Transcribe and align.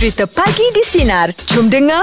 Cerita 0.00 0.24
Pagi 0.24 0.64
di 0.72 0.80
Sinar. 0.80 1.28
Jom 1.52 1.68
dengar. 1.68 2.00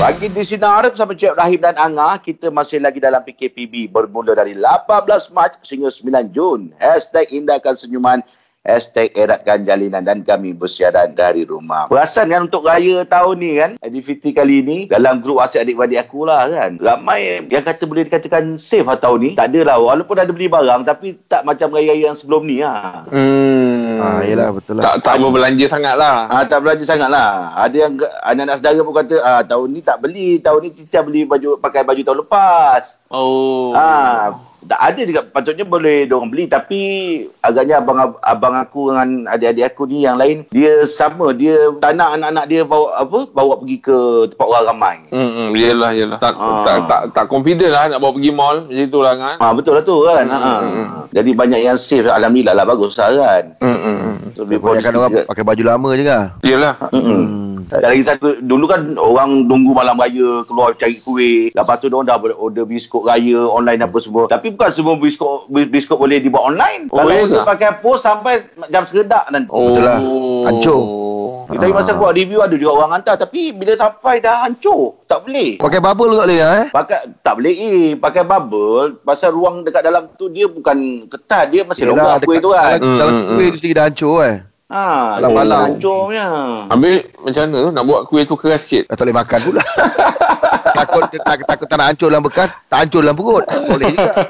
Pagi 0.00 0.32
di 0.32 0.40
Sinar 0.40 0.88
bersama 0.88 1.12
Cik 1.12 1.36
Rahim 1.36 1.60
dan 1.60 1.76
Angah, 1.76 2.16
kita 2.16 2.48
masih 2.48 2.80
lagi 2.80 2.96
dalam 2.96 3.20
PKPB 3.20 3.92
bermula 3.92 4.32
dari 4.32 4.56
18 4.56 5.36
Mac 5.36 5.60
sehingga 5.60 5.92
9 5.92 6.32
Jun. 6.32 6.72
Hashtag 6.80 7.28
indahkan 7.36 7.76
senyuman, 7.76 8.24
hashtag 8.66 9.14
eratkan 9.14 9.62
jalinan 9.62 10.02
dan 10.02 10.26
kami 10.26 10.50
bersiaran 10.50 11.14
dari 11.14 11.46
rumah. 11.46 11.86
Perasan 11.86 12.34
kan 12.34 12.50
untuk 12.50 12.66
raya 12.66 13.06
tahun 13.06 13.36
ni 13.38 13.50
kan, 13.62 13.70
aktiviti 13.78 14.34
kali 14.34 14.66
ni 14.66 14.78
dalam 14.90 15.22
grup 15.22 15.38
asyik 15.38 15.62
adik-beradik 15.62 16.02
aku 16.02 16.26
lah 16.26 16.50
kan. 16.50 16.82
Ramai 16.82 17.46
yang 17.46 17.62
kata 17.62 17.86
boleh 17.86 18.02
dikatakan 18.04 18.58
safe 18.58 18.84
lah 18.84 18.98
tahun 18.98 19.18
ni. 19.22 19.30
Tak 19.38 19.54
adalah, 19.54 19.78
walaupun 19.78 20.18
ada 20.18 20.34
beli 20.34 20.50
barang 20.50 20.82
tapi 20.82 21.14
tak 21.30 21.46
macam 21.46 21.70
raya-raya 21.70 22.10
yang 22.10 22.18
sebelum 22.18 22.42
ni 22.42 22.60
lah. 22.60 23.06
Hmm. 23.06 24.02
Ah, 24.02 24.20
yelah 24.26 24.50
betul 24.50 24.76
lah. 24.76 24.84
Tak 24.84 24.94
tak 25.06 25.14
berbelanja 25.22 25.66
sangat 25.70 25.94
lah. 25.94 26.26
Ah, 26.28 26.44
tak 26.44 26.58
belanja 26.60 26.84
sangat 26.84 27.08
lah. 27.08 27.54
Ada 27.54 27.76
yang 27.86 27.94
anak-anak 28.26 28.56
saudara 28.58 28.80
pun 28.82 28.94
kata, 28.98 29.16
ah, 29.22 29.42
tahun 29.46 29.66
ni 29.72 29.80
tak 29.80 30.02
beli. 30.02 30.42
Tahun 30.42 30.60
ni 30.60 30.70
Cica 30.74 31.00
beli 31.06 31.22
baju 31.24 31.56
pakai 31.56 31.86
baju 31.86 32.02
tahun 32.02 32.18
lepas. 32.26 32.82
Oh. 33.08 33.72
Ah, 33.72 34.34
tak 34.66 34.80
ada 34.82 35.00
juga 35.00 35.20
patutnya 35.22 35.62
boleh 35.62 36.04
diorang 36.04 36.26
beli 36.26 36.44
tapi 36.44 36.80
agaknya 37.40 37.78
abang 37.78 37.98
abang 38.18 38.54
aku 38.54 38.90
dengan 38.90 39.08
adik-adik 39.28 39.64
aku 39.68 39.82
ni 39.86 40.02
yang 40.02 40.14
lain 40.14 40.42
dia 40.50 40.82
sama 40.82 41.30
dia 41.30 41.54
tak 41.78 41.94
nak 41.94 42.18
anak-anak 42.18 42.44
dia 42.46 42.62
bawa 42.62 42.98
apa 42.98 43.18
bawa 43.30 43.54
pergi 43.56 43.78
ke 43.78 43.96
tempat 44.28 44.46
orang 44.46 44.64
ramai. 44.66 44.96
Hmm, 45.08 45.30
hmm, 45.30 45.48
yelah, 45.54 45.90
yelah. 45.92 46.18
Tak, 46.18 46.34
Ah. 46.36 46.62
tak, 46.62 46.76
tak, 46.84 47.00
tak 47.12 47.24
confident 47.26 47.70
lah 47.70 47.86
nak 47.86 47.98
bawa 47.98 48.12
pergi 48.12 48.30
mall. 48.30 48.58
Macam 48.66 48.82
itulah 48.82 49.14
kan. 49.14 49.36
Ah 49.38 49.50
betul 49.50 49.72
lah 49.72 49.82
tu 49.82 49.96
kan. 50.02 50.24
Hmm, 50.24 50.36
Ha. 50.36 50.50
hmm, 50.58 50.72
hmm. 50.74 50.86
Jadi 51.12 51.30
banyak 51.32 51.60
yang 51.62 51.78
safe 51.78 52.04
alhamdulillah 52.04 52.54
lah 52.54 52.66
bagus 52.66 52.92
lah 52.94 53.08
kan. 53.08 53.44
Hmm, 53.62 53.78
hmm, 53.78 53.96
hmm. 53.96 54.16
So, 54.34 54.44
this 54.44 54.58
orang 54.58 54.82
juga- 54.82 55.24
pakai 55.24 55.44
baju 55.44 55.62
lama 55.64 55.88
je 55.94 56.04
kan. 56.04 56.24
Yelah. 56.42 56.74
Hmm. 56.90 57.55
Dan 57.66 57.82
lagi 57.82 58.02
satu 58.02 58.38
dulu 58.38 58.64
kan 58.64 58.94
orang 58.94 59.42
tunggu 59.44 59.74
malam 59.74 59.98
raya 59.98 60.46
keluar 60.46 60.70
cari 60.72 60.94
kuih. 60.96 61.50
Lepas 61.50 61.82
tu 61.82 61.90
orang 61.90 62.06
dah 62.06 62.16
order 62.38 62.62
biskut 62.62 63.02
raya 63.02 63.42
online 63.42 63.82
apa 63.82 63.98
semua. 63.98 64.30
Tapi 64.30 64.54
bukan 64.54 64.70
semua 64.70 64.94
biskut 64.94 65.44
biskut 65.48 65.98
boleh 65.98 66.22
dibuat 66.22 66.46
online. 66.46 66.86
Oh, 66.88 67.02
Kalau 67.02 67.10
ya 67.10 67.26
order 67.26 67.42
ke? 67.42 67.48
pakai 67.48 67.70
pos 67.80 67.98
sampai 68.00 68.46
jam 68.70 68.86
seredak 68.86 69.26
nanti. 69.28 69.50
Oh. 69.50 69.66
Betul 69.68 69.82
lah. 69.82 69.98
Hancur. 70.46 70.80
Kita 71.46 71.62
masa 71.70 71.94
buat 71.94 72.10
review 72.10 72.42
ada 72.42 72.58
juga 72.58 72.74
orang 72.74 72.98
hantar 72.98 73.14
tapi 73.14 73.54
bila 73.54 73.70
sampai 73.72 74.18
dah 74.18 74.42
hancur 74.42 74.98
tak 75.06 75.22
boleh. 75.22 75.58
Pakai 75.58 75.78
bubble 75.78 76.10
juga 76.10 76.22
boleh 76.22 76.38
eh? 76.42 76.66
Pakai 76.70 76.98
tak 77.22 77.34
boleh 77.38 77.54
eh 77.54 77.86
pakai 77.94 78.22
bubble 78.22 78.98
pasal 79.02 79.30
ruang 79.30 79.62
dekat 79.62 79.82
dalam 79.82 80.10
tu 80.14 80.26
dia 80.26 80.46
bukan 80.46 81.06
ketat 81.06 81.50
dia 81.50 81.62
masih 81.62 81.86
longgar 81.86 82.18
kuih 82.22 82.38
tu 82.38 82.50
kan. 82.50 82.78
Dalam, 82.78 82.98
dalam 82.98 83.14
Hmm, 83.14 83.34
kuih 83.34 83.48
tu 83.50 83.58
sendiri 83.58 83.74
dah 83.74 83.84
hancur 83.86 84.16
eh. 84.22 84.36
Ha, 84.66 85.22
Balang-balang. 85.22 85.78
hancur 85.78 86.10
punya. 86.10 86.26
Habis 86.66 87.06
macam 87.16 87.42
mana 87.44 87.56
tu 87.56 87.70
nak 87.70 87.84
buat 87.86 88.00
kuih 88.04 88.26
tu 88.26 88.34
keras 88.34 88.66
sikit? 88.66 88.90
Tak 88.90 88.98
boleh 88.98 89.14
makan 89.14 89.38
pula. 89.40 89.62
takut, 90.78 91.02
takut, 91.16 91.46
takut 91.46 91.66
tak 91.70 91.78
nak 91.78 91.86
hancur 91.86 92.10
dalam 92.10 92.18
bekas, 92.20 92.50
tak 92.66 92.78
hancur 92.82 92.98
dalam 92.98 93.14
perut. 93.14 93.46
Boleh 93.46 93.86
juga. 93.88 94.10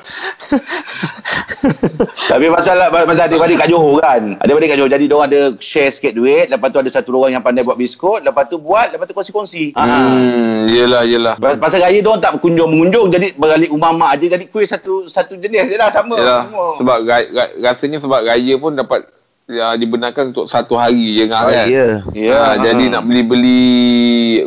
Tapi 2.29 2.47
masalah 2.47 2.93
pasal 2.93 3.25
adik-adik 3.27 3.57
kat 3.59 3.69
Johor 3.69 3.97
kan. 3.99 4.37
Adik-adik 4.39 4.69
kat 4.69 4.77
Johor 4.77 4.91
jadi 4.93 5.05
diorang 5.07 5.27
ada 5.27 5.41
share 5.57 5.89
sikit 5.89 6.13
duit, 6.13 6.47
lepas 6.47 6.69
tu 6.69 6.79
ada 6.79 6.91
satu 6.93 7.17
orang 7.17 7.33
yang 7.33 7.43
pandai 7.43 7.65
buat 7.65 7.75
biskut, 7.75 8.21
lepas 8.21 8.45
tu 8.45 8.61
buat, 8.61 8.93
lepas 8.93 9.09
tu 9.09 9.17
kongsi-kongsi. 9.17 9.73
Ha. 9.73 9.83
Hmm, 9.83 10.69
yelah, 10.69 11.03
yelah. 11.03 11.35
Pas- 11.35 11.57
Pasal 11.59 11.81
raya 11.81 11.97
diorang 11.97 12.21
tak 12.21 12.37
kunjung 12.39 12.69
mengunjung 12.69 13.09
jadi 13.09 13.33
balik 13.33 13.73
rumah 13.73 13.91
mak 13.91 14.21
je 14.21 14.29
jadi 14.29 14.45
kuih 14.47 14.69
satu 14.69 15.09
satu 15.09 15.33
jenis 15.35 15.65
je 15.65 15.77
lah 15.77 15.89
sama 15.89 16.13
Yelah, 16.15 16.45
semua. 16.45 16.67
sebab 16.77 16.97
ra- 17.03 17.31
ra- 17.33 17.55
rasanya 17.65 17.97
sebab 17.97 18.21
raya 18.23 18.55
pun 18.55 18.77
dapat 18.77 19.09
ya, 19.47 19.75
dibenarkan 19.75 20.31
untuk 20.31 20.47
satu 20.47 20.75
hari 20.75 21.17
je 21.17 21.25
kan. 21.27 21.43
Oh, 21.43 21.51
kan? 21.51 21.67
ya. 21.67 21.87
Ya. 22.13 22.35
Ha, 22.37 22.59
jadi 22.61 22.85
nak 22.91 23.07
beli-beli 23.07 23.63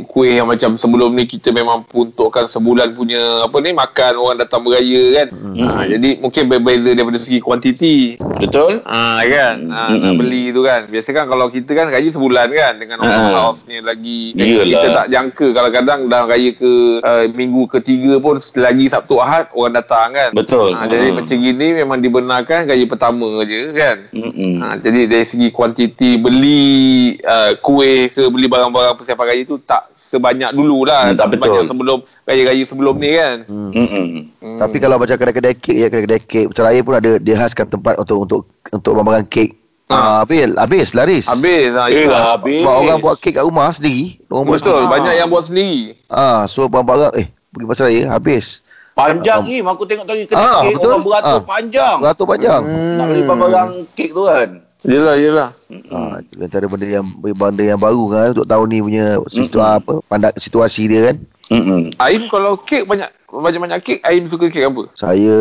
kuih 0.05 0.37
yang 0.37 0.47
macam 0.47 0.75
sebelum 0.75 1.11
ni 1.11 1.23
kita 1.25 1.49
memang 1.49 1.83
peruntukkan 1.83 2.45
sebulan 2.45 2.93
punya 2.93 3.19
apa 3.41 3.57
ni 3.57 3.71
makan 3.71 4.13
orang 4.15 4.37
datang 4.37 4.61
beraya 4.61 5.01
kan. 5.15 5.27
Ha, 5.55 5.87
jadi 5.87 6.19
mungkin 6.19 6.43
berbeza 6.45 6.91
daripada 6.91 7.17
segi 7.17 7.39
kuantiti. 7.39 8.19
Betul? 8.37 8.83
Ah 8.83 9.23
kan. 9.23 9.57
Ha, 9.65 9.81
Mm-mm. 9.89 10.01
nak 10.01 10.13
beli 10.15 10.43
tu 10.51 10.61
kan. 10.61 10.85
Biasa 10.85 11.09
kan 11.11 11.25
kalau 11.25 11.47
kita 11.47 11.71
kan 11.73 11.87
raya 11.87 12.09
sebulan 12.09 12.47
kan 12.49 12.73
dengan 12.75 12.97
orang 12.99 13.17
Ah. 13.29 13.35
house 13.45 13.63
ni 13.65 13.79
lagi 13.79 14.31
Iyalah. 14.33 14.65
kita 14.65 14.87
tak 14.93 15.07
jangka 15.09 15.45
kadang-kadang 15.53 15.99
dah 16.07 16.23
raya 16.25 16.51
ke 16.51 16.71
uh, 16.99 17.23
minggu 17.29 17.67
ketiga 17.69 18.17
pun 18.17 18.35
lagi 18.55 18.85
Sabtu 18.87 19.15
Ahad 19.17 19.47
orang 19.53 19.75
datang 19.75 20.11
kan. 20.11 20.29
Betul. 20.33 20.75
Ha, 20.75 20.85
jadi 20.85 21.07
Hmm. 21.09 21.17
macam 21.17 21.35
gini 21.37 21.67
memang 21.73 21.99
dibenarkan 21.99 22.59
raya 22.65 22.85
pertama 22.85 23.27
je 23.43 23.71
kan. 23.71 23.97
Mm-mm. 24.11 24.53
Ha, 24.59 24.75
jadi 24.89 25.05
dari 25.05 25.25
segi 25.25 25.47
kuantiti 25.53 26.17
beli 26.17 27.13
uh, 27.21 27.53
kuih 27.61 28.09
ke 28.09 28.25
beli 28.27 28.49
barang-barang 28.49 28.97
persiapan 28.97 29.25
raya 29.29 29.43
tu 29.45 29.61
tak 29.61 29.93
sebanyak 29.93 30.49
dulu 30.49 30.89
lah. 30.89 31.13
Hmm, 31.13 31.17
tak 31.21 31.27
betul. 31.29 31.45
Banyak 31.45 31.63
sebelum 31.69 31.97
raya-raya 32.25 32.63
sebelum 32.65 32.95
ni 32.97 33.09
kan. 33.13 33.37
Mm-mm. 33.45 34.05
Hmm. 34.41 34.57
Tapi 34.57 34.77
kalau 34.81 34.97
macam 34.97 35.13
kedai-kedai 35.13 35.53
kek 35.53 35.77
ya, 35.77 35.87
kedai-kedai 35.93 36.21
kek 36.25 36.45
macam 36.49 36.63
raya 36.65 36.79
pun 36.81 36.93
ada 36.97 37.11
dia 37.21 37.35
khaskan 37.37 37.69
tempat 37.69 37.93
untuk 38.01 38.17
untuk 38.25 38.41
untuk 38.73 38.91
barang-barang 38.97 39.29
kek. 39.29 39.49
Ah, 39.89 40.21
habis, 40.21 40.53
habis 40.53 40.87
laris. 40.93 41.25
Habis 41.25 41.73
lah. 41.73 41.89
Eh, 41.89 42.05
yelah. 42.05 42.37
habis. 42.37 42.61
Sebab 42.61 42.75
orang 42.77 42.97
buat 43.01 43.15
kek 43.17 43.33
kat 43.37 43.45
rumah 43.45 43.73
sendiri. 43.73 44.21
Orang 44.29 44.45
buat 44.45 44.61
Betul. 44.61 44.73
sendiri. 44.77 44.93
Banyak 44.93 45.13
yang 45.17 45.27
buat 45.29 45.43
sendiri. 45.45 45.77
Ah, 46.05 46.45
so 46.45 46.69
barang-barang 46.69 47.13
eh 47.17 47.27
pergi 47.49 47.65
pasar 47.65 47.85
raya 47.89 48.03
habis. 48.13 48.61
Panjang 48.93 49.47
ni 49.47 49.63
aku 49.63 49.87
tengok 49.87 50.05
tadi 50.05 50.27
kedai 50.27 50.43
Ah, 50.43 50.61
kek 50.61 50.75
betul. 50.75 50.91
orang 50.91 51.03
beratur 51.07 51.39
Ah. 51.39 51.41
panjang. 51.41 51.97
Beratur 52.03 52.25
panjang. 52.27 52.61
Nak 52.69 53.05
beli 53.09 53.21
barang 53.25 53.69
kek 53.95 54.09
tu 54.11 54.21
kan. 54.27 54.49
Yelah, 54.87 55.15
yelah. 55.19 55.49
Ah, 55.91 56.23
itu 56.23 56.39
antara 56.39 56.63
benda 56.71 56.87
yang 56.87 57.05
benda 57.35 57.63
yang 57.63 57.79
baru 57.79 58.03
kan 58.07 58.27
untuk 58.31 58.47
tahun 58.47 58.67
ni 58.71 58.79
punya 58.79 59.19
situasi 59.27 59.59
apa 59.59 59.93
pandang 60.07 60.31
situasi 60.39 60.87
dia 60.87 61.11
kan. 61.11 61.17
Mm-mm. 61.49 61.89
Aim 61.97 62.29
kalau 62.29 62.61
kek 62.61 62.85
banyak 62.85 63.09
banyak-banyak 63.27 63.81
kek, 63.81 63.99
Aim 64.05 64.29
suka 64.29 64.47
kek 64.53 64.69
apa? 64.69 64.87
Saya 64.93 65.35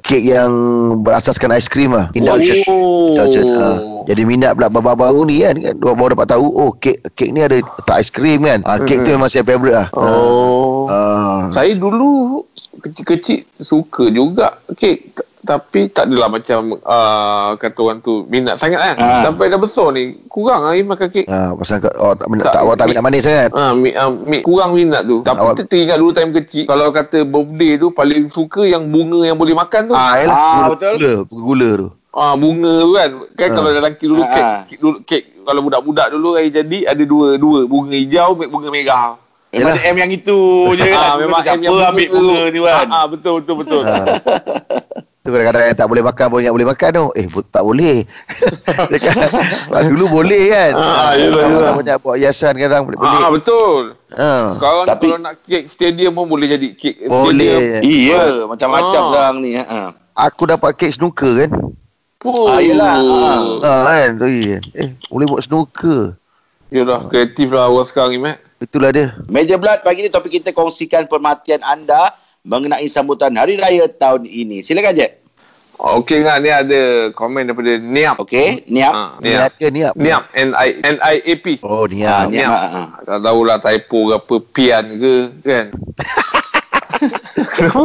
kek 0.00 0.22
yang 0.24 0.50
berasaskan 1.02 1.58
aiskrim 1.58 1.92
lah. 1.92 2.08
Indulgence. 2.14 2.64
Oh. 2.70 3.12
Indulgence. 3.12 3.52
Ah. 3.52 3.78
Jadi 4.08 4.22
minat 4.24 4.54
pula 4.56 4.70
baru-baru 4.70 5.26
ni 5.26 5.42
kan, 5.42 5.58
kan 5.58 5.74
Dua 5.76 5.92
baru 5.92 6.14
dapat 6.16 6.28
tahu 6.32 6.46
oh 6.48 6.70
kek 6.78 7.02
kek 7.18 7.34
ni 7.34 7.44
ada 7.44 7.60
tak 7.84 8.00
aiskrim 8.00 8.46
kan. 8.46 8.64
Ah, 8.64 8.80
kek 8.80 9.04
tu 9.04 9.12
memang 9.12 9.28
saya 9.28 9.44
favourite 9.44 9.76
lah. 9.76 9.88
Oh. 9.92 10.88
Ah. 10.88 11.52
Saya 11.52 11.76
dulu 11.76 12.46
kecil-kecil 12.80 13.44
suka 13.60 14.08
juga 14.08 14.56
kek 14.78 15.18
tapi 15.44 15.86
tak 15.86 16.08
adalah 16.08 16.26
macam 16.26 16.74
uh, 16.74 17.52
kata 17.54 17.78
orang 17.78 18.00
tu 18.00 18.24
minat 18.26 18.56
sangat 18.56 18.80
kan. 18.80 18.94
Ah. 18.96 19.22
Sampai 19.22 19.46
dah 19.46 19.60
besar 19.60 19.92
ni 19.92 20.16
kurang 20.26 20.64
Aim 20.66 20.88
makan 20.88 21.06
kek. 21.06 21.28
Ah, 21.28 21.52
pasal 21.52 21.78
kau 21.78 21.92
oh, 21.94 22.12
tak, 22.12 22.26
minat, 22.26 22.48
Tak, 22.48 22.52
tak, 22.52 22.62
awak 22.64 22.74
tak 22.74 22.84
mi- 22.84 22.90
minat 22.90 23.04
manis 23.04 23.22
sangat. 23.22 23.50
Ah, 23.52 23.70
mi, 23.70 23.92
ah, 23.92 24.08
mi, 24.08 24.40
kurang 24.40 24.72
minat 24.72 25.04
tu. 25.04 25.20
Tapi 25.20 25.36
Awak- 25.36 25.54
kita 25.54 25.62
teringat 25.66 25.96
dulu 25.96 26.10
time 26.10 26.32
kecil 26.34 26.64
kalau 26.64 26.88
kata 26.88 27.18
birthday 27.22 27.72
tu 27.76 27.92
paling 27.92 28.26
suka 28.26 28.64
yang 28.64 28.88
bunga 28.88 29.20
yang 29.22 29.36
boleh 29.36 29.52
makan 29.52 29.92
tu. 29.92 29.94
Ah, 29.94 30.16
yalah. 30.16 30.34
Ah, 30.34 30.42
gula, 30.42 30.64
betul. 30.72 30.94
Gula, 30.96 31.12
gula 31.30 31.70
tu. 31.76 31.88
Ah 32.10 32.32
bunga 32.34 32.72
tu 32.80 32.92
kan. 32.94 33.10
Kan 33.34 33.46
Ah. 33.46 33.54
kalau 33.54 33.70
dalam 33.70 33.90
kek 33.92 34.06
dulu 34.06 34.22
kek, 34.24 34.40
Ah. 34.40 34.60
kek 34.64 34.78
dulu 34.78 34.96
kek 35.02 35.22
kalau 35.44 35.60
budak-budak 35.60 36.06
dulu 36.08 36.28
raya 36.34 36.48
jadi 36.48 36.78
ada 36.88 37.02
dua 37.02 37.36
dua 37.36 37.66
bunga 37.66 37.92
hijau 37.92 38.32
bunga 38.34 38.70
merah. 38.70 39.20
Memang 39.54 39.70
Yalah. 39.70 39.86
M 39.86 39.96
yang 40.02 40.10
itu 40.10 40.38
je. 40.74 40.90
Ah, 40.90 41.14
Bunga 41.14 41.22
memang 41.22 41.40
M 41.46 41.60
yang 41.62 41.72
ambil 41.76 42.08
bunga 42.10 42.40
tu 42.50 42.62
kan. 42.64 42.86
Ah, 42.86 42.94
ah, 42.96 43.06
betul 43.06 43.32
betul 43.38 43.54
betul. 43.62 43.82
Ah. 43.86 44.06
Tu 45.24 45.32
kadang-kadang 45.32 45.64
yang 45.64 45.78
tak 45.80 45.88
boleh 45.88 46.04
makan 46.04 46.26
pun 46.28 46.40
yang 46.44 46.52
boleh 46.52 46.68
makan 46.68 46.88
tu. 46.92 47.04
Eh, 47.16 47.24
tak 47.48 47.64
boleh. 47.64 48.04
Dekat, 48.92 49.16
dulu 49.88 50.20
boleh 50.20 50.52
kan. 50.52 50.72
Ah, 50.76 51.16
yelah, 51.16 51.40
Kalau 51.40 51.48
yelah. 51.48 51.64
nak 51.64 51.74
banyak 51.80 51.96
buat 51.98 52.16
hiasan 52.20 52.52
kadang 52.54 52.84
boleh. 52.84 52.98
boleh. 53.00 53.16
ah, 53.16 53.28
betul. 53.32 53.82
Ah. 54.12 54.52
Sekarang 54.52 54.84
Tapi- 54.84 55.08
kalau 55.08 55.24
nak 55.24 55.34
kek 55.40 55.64
stadium 55.64 56.12
pun 56.12 56.28
boleh 56.28 56.44
jadi 56.44 56.68
kek 56.76 57.08
Boleh. 57.08 57.56
stadium. 57.56 57.80
Iya, 57.88 58.20
macam-macam 58.44 59.00
Ah. 59.00 59.08
sekarang 59.08 59.36
ni. 59.40 59.50
Ha. 59.56 59.78
Aku 60.12 60.44
dapat 60.44 60.76
kek 60.76 60.92
snooker 60.92 61.32
kan. 61.40 61.50
Pun. 62.20 62.44
Ah, 62.46 62.60
yelah. 62.60 62.92
Ah. 63.00 63.40
Ah, 63.64 63.80
kan. 63.96 64.20
Tu. 64.20 64.60
Eh, 64.76 64.92
boleh 65.08 65.24
buat 65.24 65.40
snooker. 65.40 66.20
Yalah, 66.68 67.08
kreatif 67.08 67.48
lah 67.48 67.72
orang 67.72 67.88
sekarang 67.88 68.12
ni, 68.12 68.20
Mat. 68.20 68.44
Itulah 68.60 68.92
dia. 68.92 69.16
Meja 69.24 69.56
Blood 69.56 69.80
pagi 69.80 70.04
ni 70.04 70.12
topik 70.12 70.36
kita 70.36 70.52
kongsikan 70.52 71.08
permatian 71.08 71.64
anda 71.64 72.12
mengenai 72.44 72.86
sambutan 72.86 73.32
Hari 73.32 73.56
Raya 73.56 73.88
tahun 73.88 74.28
ini. 74.28 74.60
Silakan 74.60 74.94
je. 74.94 75.08
Okey 75.74 76.22
kan, 76.22 76.38
ni 76.38 76.46
ada 76.46 76.82
komen 77.10 77.50
daripada 77.50 77.74
Niap. 77.76 78.22
Okey, 78.22 78.62
niap. 78.70 78.94
Ah, 78.94 79.10
Niat 79.18 79.50
Niap. 79.50 79.52
ke 79.58 79.66
niat? 79.74 79.92
Niap, 79.98 80.22
N-I, 80.30 80.68
N-I-A-P. 80.86 81.46
Oh, 81.66 81.82
Ah, 81.82 81.86
niat. 81.90 82.24
niap. 82.30 82.30
Niap. 82.30 82.52
ah, 82.54 82.70
ah. 82.70 82.88
Tak 83.02 83.18
tahulah 83.18 83.58
typo 83.58 83.98
ke 84.06 84.14
apa, 84.14 84.34
pian 84.54 84.84
ke, 84.94 85.14
kan? 85.42 85.66
Kenapa? 87.50 87.82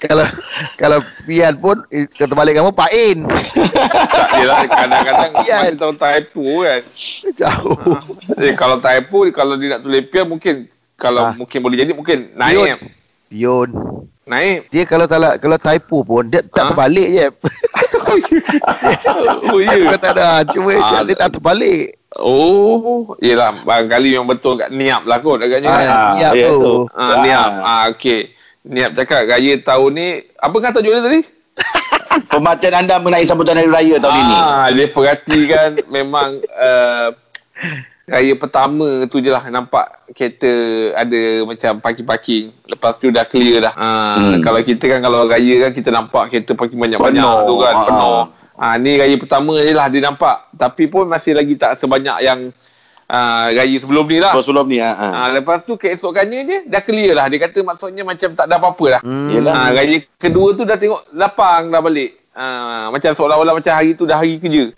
Kalau 0.00 0.26
kalau 0.74 0.98
pian 1.22 1.54
pun 1.54 1.76
eh, 1.86 2.08
kata 2.08 2.34
balik 2.34 2.56
kamu 2.56 2.72
pain. 2.72 3.16
tak 3.22 4.30
yelah, 4.34 4.64
kadang-kadang 4.66 5.30
Pian. 5.38 5.60
masih 5.62 5.76
tahu 5.78 5.92
typo 5.94 6.44
kan. 6.60 6.80
Jauh. 7.38 7.76
Eh, 8.40 8.52
kalau 8.58 8.80
typo, 8.80 9.22
kalau 9.30 9.54
dia 9.54 9.76
nak 9.76 9.84
tulis 9.84 10.02
pian, 10.02 10.26
mungkin 10.26 10.66
kalau 10.98 11.30
Ah. 11.30 11.32
mungkin 11.32 11.58
boleh 11.62 11.78
jadi, 11.78 11.92
mungkin 11.94 12.34
naib. 12.34 12.80
Pion. 13.30 13.70
Naib. 14.26 14.66
Dia 14.68 14.82
kalau 14.84 15.06
tak 15.06 15.38
kalau 15.38 15.54
typo 15.56 16.02
pun 16.02 16.26
dia 16.26 16.42
tak 16.44 16.66
Ah. 16.66 16.68
terbalik 16.68 17.08
je. 17.08 17.26
oh, 18.02 19.54
Aku 19.54 19.58
ya. 19.58 19.90
kata 19.94 20.08
dah 20.12 20.34
cuma 20.44 20.74
Ah, 20.76 21.02
dia 21.02 21.14
tak 21.14 21.30
terbalik. 21.32 21.94
Oh, 22.12 23.14
yelah 23.18 23.54
barangkali 23.56 24.08
memang 24.12 24.28
betul 24.28 24.58
kat 24.58 24.70
niap 24.70 25.06
lah 25.06 25.18
kot 25.18 25.38
agaknya. 25.38 25.66
Ah, 25.66 25.78
Ah, 25.78 26.10
niap 26.12 26.32
ya 26.32 26.46
tu. 26.48 26.58
tu. 26.58 26.76
ah, 26.90 26.98
Ah. 27.00 27.16
niap. 27.22 27.50
Ah, 27.56 27.82
okey. 27.88 28.20
Niap 28.60 28.90
cakap 28.94 29.20
raya 29.24 29.54
tahun 29.56 29.90
ni 29.94 30.06
apa 30.36 30.56
kata 30.60 30.78
jual 30.80 31.00
tadi? 31.00 31.20
Pemerhatian 32.30 32.74
anda 32.76 32.98
mengenai 32.98 33.24
sambutan 33.24 33.56
hari 33.56 33.70
raya 33.70 33.94
tahun 33.96 34.16
ini. 34.20 34.36
Ah, 34.36 34.66
dia 34.68 34.86
perhatikan 34.88 35.68
memang 35.88 36.28
uh, 36.50 37.08
raya 38.10 38.34
pertama 38.34 38.86
tu 39.06 39.16
je 39.16 39.30
lah 39.30 39.46
nampak 39.46 39.86
kereta 40.10 40.50
ada 40.92 41.20
macam 41.44 41.78
parking-parking. 41.78 42.50
Lepas 42.66 42.98
tu 42.98 43.08
dah 43.08 43.22
clear 43.22 43.62
dah. 43.62 43.72
Ah, 43.72 44.18
Hmm. 44.18 44.42
Kalau 44.42 44.58
kita 44.60 44.84
kan 44.84 44.98
kalau 44.98 45.24
raya 45.24 45.54
kan 45.62 45.70
kita 45.70 45.88
nampak 45.88 46.26
kereta 46.26 46.52
parking 46.52 46.76
banyak-banyak 46.76 47.22
Penuh. 47.22 47.46
tu 47.46 47.54
kan 47.56 47.72
Ah. 47.72 47.84
penuh. 47.84 48.20
Ah, 48.56 48.74
ni 48.76 48.92
raya 48.94 49.14
pertama 49.14 49.54
je 49.56 49.70
lah 49.70 49.86
dia 49.86 50.02
nampak. 50.02 50.50
Tapi 50.52 50.84
pun 50.86 51.06
masih 51.06 51.32
lagi 51.32 51.54
tak 51.54 51.78
sebanyak 51.78 52.18
yang 52.20 52.50
uh, 53.06 53.46
raya 53.48 53.76
sebelum 53.78 54.04
ni 54.04 54.18
lah. 54.18 54.34
Oh, 54.34 54.42
sebelum 54.42 54.66
ni. 54.66 54.76
Ha, 54.76 54.90
ha. 54.90 55.06
Ah, 55.16 55.28
lepas 55.30 55.62
tu 55.62 55.74
keesokannya 55.74 56.38
dia 56.42 56.58
dah 56.66 56.82
clear 56.82 57.14
lah. 57.14 57.24
Dia 57.26 57.40
kata 57.40 57.62
maksudnya 57.62 58.02
macam 58.02 58.34
tak 58.34 58.44
ada 58.44 58.58
apa-apa 58.58 58.84
dah. 58.90 59.00
Hmm. 59.00 59.30
Yelah. 59.30 59.54
Ah, 59.54 59.68
raya 59.70 60.02
kedua 60.14 60.52
tu 60.52 60.66
dah 60.66 60.74
tengok 60.74 61.14
lapang 61.14 61.70
dah 61.70 61.80
balik. 61.80 62.20
Ah, 62.30 62.90
macam 62.90 63.10
seolah-olah 63.10 63.54
macam 63.54 63.72
hari 63.72 63.94
tu 63.94 64.04
dah 64.04 64.18
hari 64.18 64.36
kerja. 64.36 64.74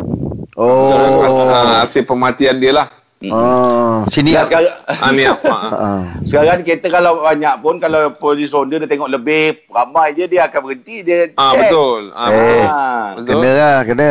Oh. 0.52 1.24
Ah, 1.48 1.80
hasil 1.80 2.04
pemerhatian 2.04 2.56
dia 2.56 2.72
lah. 2.72 2.86
Oh. 3.28 4.02
Sini 4.08 4.32
Ya, 4.32 4.42
sekarang, 4.42 4.74
Ah, 4.88 5.10
ni 5.10 5.22
apa? 5.22 5.46
Ah. 5.46 5.70
Ah. 5.84 6.02
sekarang 6.24 6.62
kereta 6.62 6.88
kalau 6.88 7.20
banyak 7.20 7.54
pun 7.58 7.76
kalau 7.76 8.10
polis 8.12 8.48
ronda 8.48 8.74
dia 8.76 8.88
tengok 8.88 9.06
lebih 9.08 9.62
ramai 9.68 10.10
je 10.12 10.24
dia 10.24 10.48
akan 10.48 10.60
berhenti 10.62 11.04
dia 11.04 11.30
Ah, 11.34 11.52
check. 11.52 11.68
betul. 11.68 12.00
Ah, 12.10 12.26
Eh. 12.26 12.32
betul. 12.32 12.62
Ah. 12.64 13.06
Kena 13.20 13.50
lah, 13.52 13.78
kena. 13.84 14.10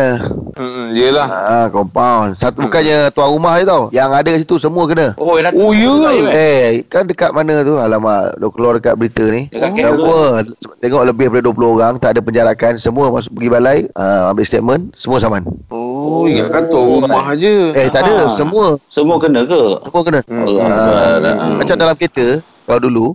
Hmm, 0.52 0.92
yelah. 0.94 1.26
Ah, 1.26 1.68
compound. 1.68 2.36
Satu 2.36 2.62
bukannya 2.62 3.10
tuan 3.10 3.32
rumah 3.32 3.58
je 3.58 3.66
tau. 3.66 3.88
Yang 3.90 4.10
ada 4.14 4.28
kat 4.30 4.40
situ 4.40 4.56
semua 4.60 4.84
kena. 4.86 5.08
Oh, 5.16 5.36
yang 5.36 5.56
Oh, 5.58 5.72
ya 5.74 5.92
ke? 5.98 6.30
Eh, 6.30 6.66
kan 6.86 7.08
dekat 7.08 7.32
mana 7.32 7.64
tu? 7.64 7.76
Alamak, 7.76 8.36
dah 8.36 8.50
keluar 8.52 8.78
dekat 8.78 8.94
berita 8.94 9.24
ni. 9.26 9.48
Dekat 9.48 9.74
tu. 9.74 10.04
Semua 10.04 10.44
tengok 10.78 11.02
lebih 11.04 11.32
daripada 11.32 11.44
20 11.50 11.72
orang, 11.72 11.94
tak 11.98 12.14
ada 12.14 12.22
penjarakan, 12.22 12.74
semua 12.76 13.10
masuk 13.10 13.32
pergi 13.34 13.50
balai, 13.50 13.78
uh, 13.94 14.30
ambil 14.30 14.44
statement, 14.44 14.84
semua 14.94 15.18
saman. 15.18 15.42
Oh, 15.72 15.81
ingat 16.26 16.48
kan 16.50 16.64
tuan 16.66 16.84
rumah 17.00 17.28
je. 17.34 17.56
Eh, 17.72 17.88
tak 17.88 18.02
ada, 18.04 18.26
Ah. 18.26 18.30
semua 18.30 18.66
Semua 18.88 19.16
kena 19.18 19.42
ke? 19.44 19.62
semua 19.82 20.02
kena. 20.02 20.20
Hmm. 20.26 20.44
Allah 20.46 20.62
Ah, 20.62 20.68
Akbar. 20.68 20.94
Ah. 21.26 21.56
macam 21.58 21.76
dalam 21.76 21.96
kereta 21.96 22.28
kalau 22.64 22.80
dulu 22.80 23.06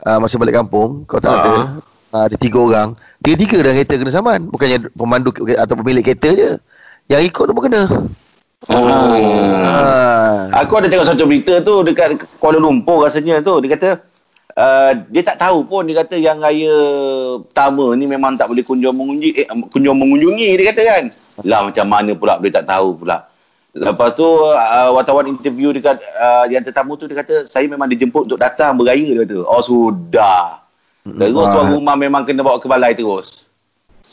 uh, 0.00 0.18
masa 0.18 0.36
balik 0.36 0.54
kampung, 0.54 1.02
kau 1.04 1.18
tak 1.18 1.30
Ah. 1.30 1.38
ada 1.38 1.54
uh, 2.12 2.24
ada 2.24 2.36
tiga 2.36 2.58
orang, 2.58 2.88
tiga-tiga 3.18 3.56
dalam 3.60 3.76
kereta 3.76 3.94
kena 3.96 4.12
saman, 4.12 4.40
bukannya 4.46 4.78
pemandu 4.92 5.30
atau 5.34 5.74
pemilik 5.76 6.02
kereta 6.02 6.28
je. 6.30 6.50
Yang 7.04 7.22
ikut 7.28 7.44
tu 7.44 7.52
pun 7.52 7.62
kena. 7.62 7.82
Oh. 8.64 8.80
Ah. 9.60 10.48
Aku 10.60 10.72
ada 10.74 10.88
tengok 10.88 11.04
satu 11.04 11.24
berita 11.24 11.60
tu 11.60 11.82
dekat 11.82 12.16
Kuala 12.38 12.56
Lumpur 12.56 13.04
rasanya 13.04 13.40
tu. 13.40 13.60
Dia 13.60 13.76
kata 13.76 13.88
uh, 14.54 14.90
dia 15.08 15.20
tak 15.20 15.36
tahu 15.36 15.64
pun 15.64 15.84
dia 15.84 16.00
kata 16.00 16.16
yang 16.16 16.38
raya 16.38 16.72
pertama 17.44 17.92
ni 17.92 18.06
memang 18.06 18.34
tak 18.34 18.48
boleh 18.48 18.62
kunjung 18.62 18.94
mengunjungi 18.94 19.30
eh, 19.36 19.46
kunjung 19.68 19.96
mengunjungi 19.96 20.48
dia 20.54 20.66
kata 20.70 20.80
kan. 20.82 21.04
Lah 21.42 21.66
macam 21.66 21.84
mana 21.84 22.12
pula 22.12 22.38
boleh 22.38 22.52
tak 22.52 22.62
tahu 22.64 22.94
pula. 22.96 23.26
Lepas 23.74 24.14
tu 24.14 24.22
uh, 24.22 24.90
wartawan 24.92 25.26
interview 25.26 25.74
dekat 25.74 25.98
uh, 26.14 26.46
yang 26.46 26.62
tetamu 26.62 26.94
tu 26.94 27.10
dia 27.10 27.18
kata 27.18 27.42
saya 27.42 27.66
memang 27.66 27.90
dijemput 27.90 28.30
untuk 28.30 28.38
datang 28.38 28.78
beraya 28.78 29.02
dia 29.02 29.26
kata. 29.26 29.42
Oh 29.42 29.58
sudah. 29.58 30.62
Terus 31.02 31.34
tuan 31.34 31.74
rumah 31.74 31.94
memang 31.94 32.22
kena 32.22 32.40
bawa 32.40 32.56
ke 32.56 32.64
balai 32.64 32.94
terus. 32.94 33.42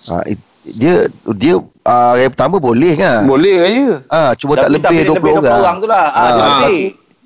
Ah, 0.08 0.26
it- 0.26 0.42
dia 0.62 1.10
dia 1.34 1.58
uh, 1.58 2.16
yang 2.16 2.30
pertama 2.30 2.58
boleh 2.58 2.94
kan? 2.96 3.26
Boleh 3.26 3.56
raya. 3.58 3.90
Ah, 4.08 4.32
cuma 4.34 4.54
tak 4.56 4.70
Tapi 4.70 4.78
lebih 4.78 4.98
20 5.10 5.14
lebih 5.14 5.32
orang. 5.40 5.58
orang 5.60 5.78
tu 5.78 5.88
lah. 5.88 6.06
Ah, 6.08 6.22
dia 6.28 6.34
Ah. 6.34 6.50
lebih. 6.60 6.82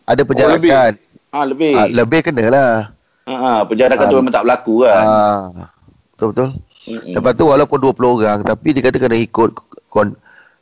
Ada 0.06 0.22
penjarakan. 0.22 0.92
Ah, 1.30 1.46
lebih. 1.46 1.74
Ah, 1.74 1.88
lebih 1.90 2.20
kena 2.22 2.46
lah. 2.48 2.74
Ha, 3.26 3.34
ha, 3.34 3.52
penjarakan 3.64 4.06
Ah. 4.06 4.10
tu 4.10 4.16
memang 4.16 4.34
tak 4.34 4.44
berlaku 4.44 4.76
kan. 4.84 5.04
Ah, 5.04 5.40
betul 6.12 6.28
betul. 6.32 6.50
Mm-mm. 6.86 7.12
Lepas 7.12 7.32
tu 7.34 7.44
walaupun 7.44 7.78
20 7.82 8.12
orang 8.14 8.40
tapi 8.42 8.68
dia 8.70 8.84
kata 8.84 8.98
kena 9.00 9.18
ikut 9.18 9.50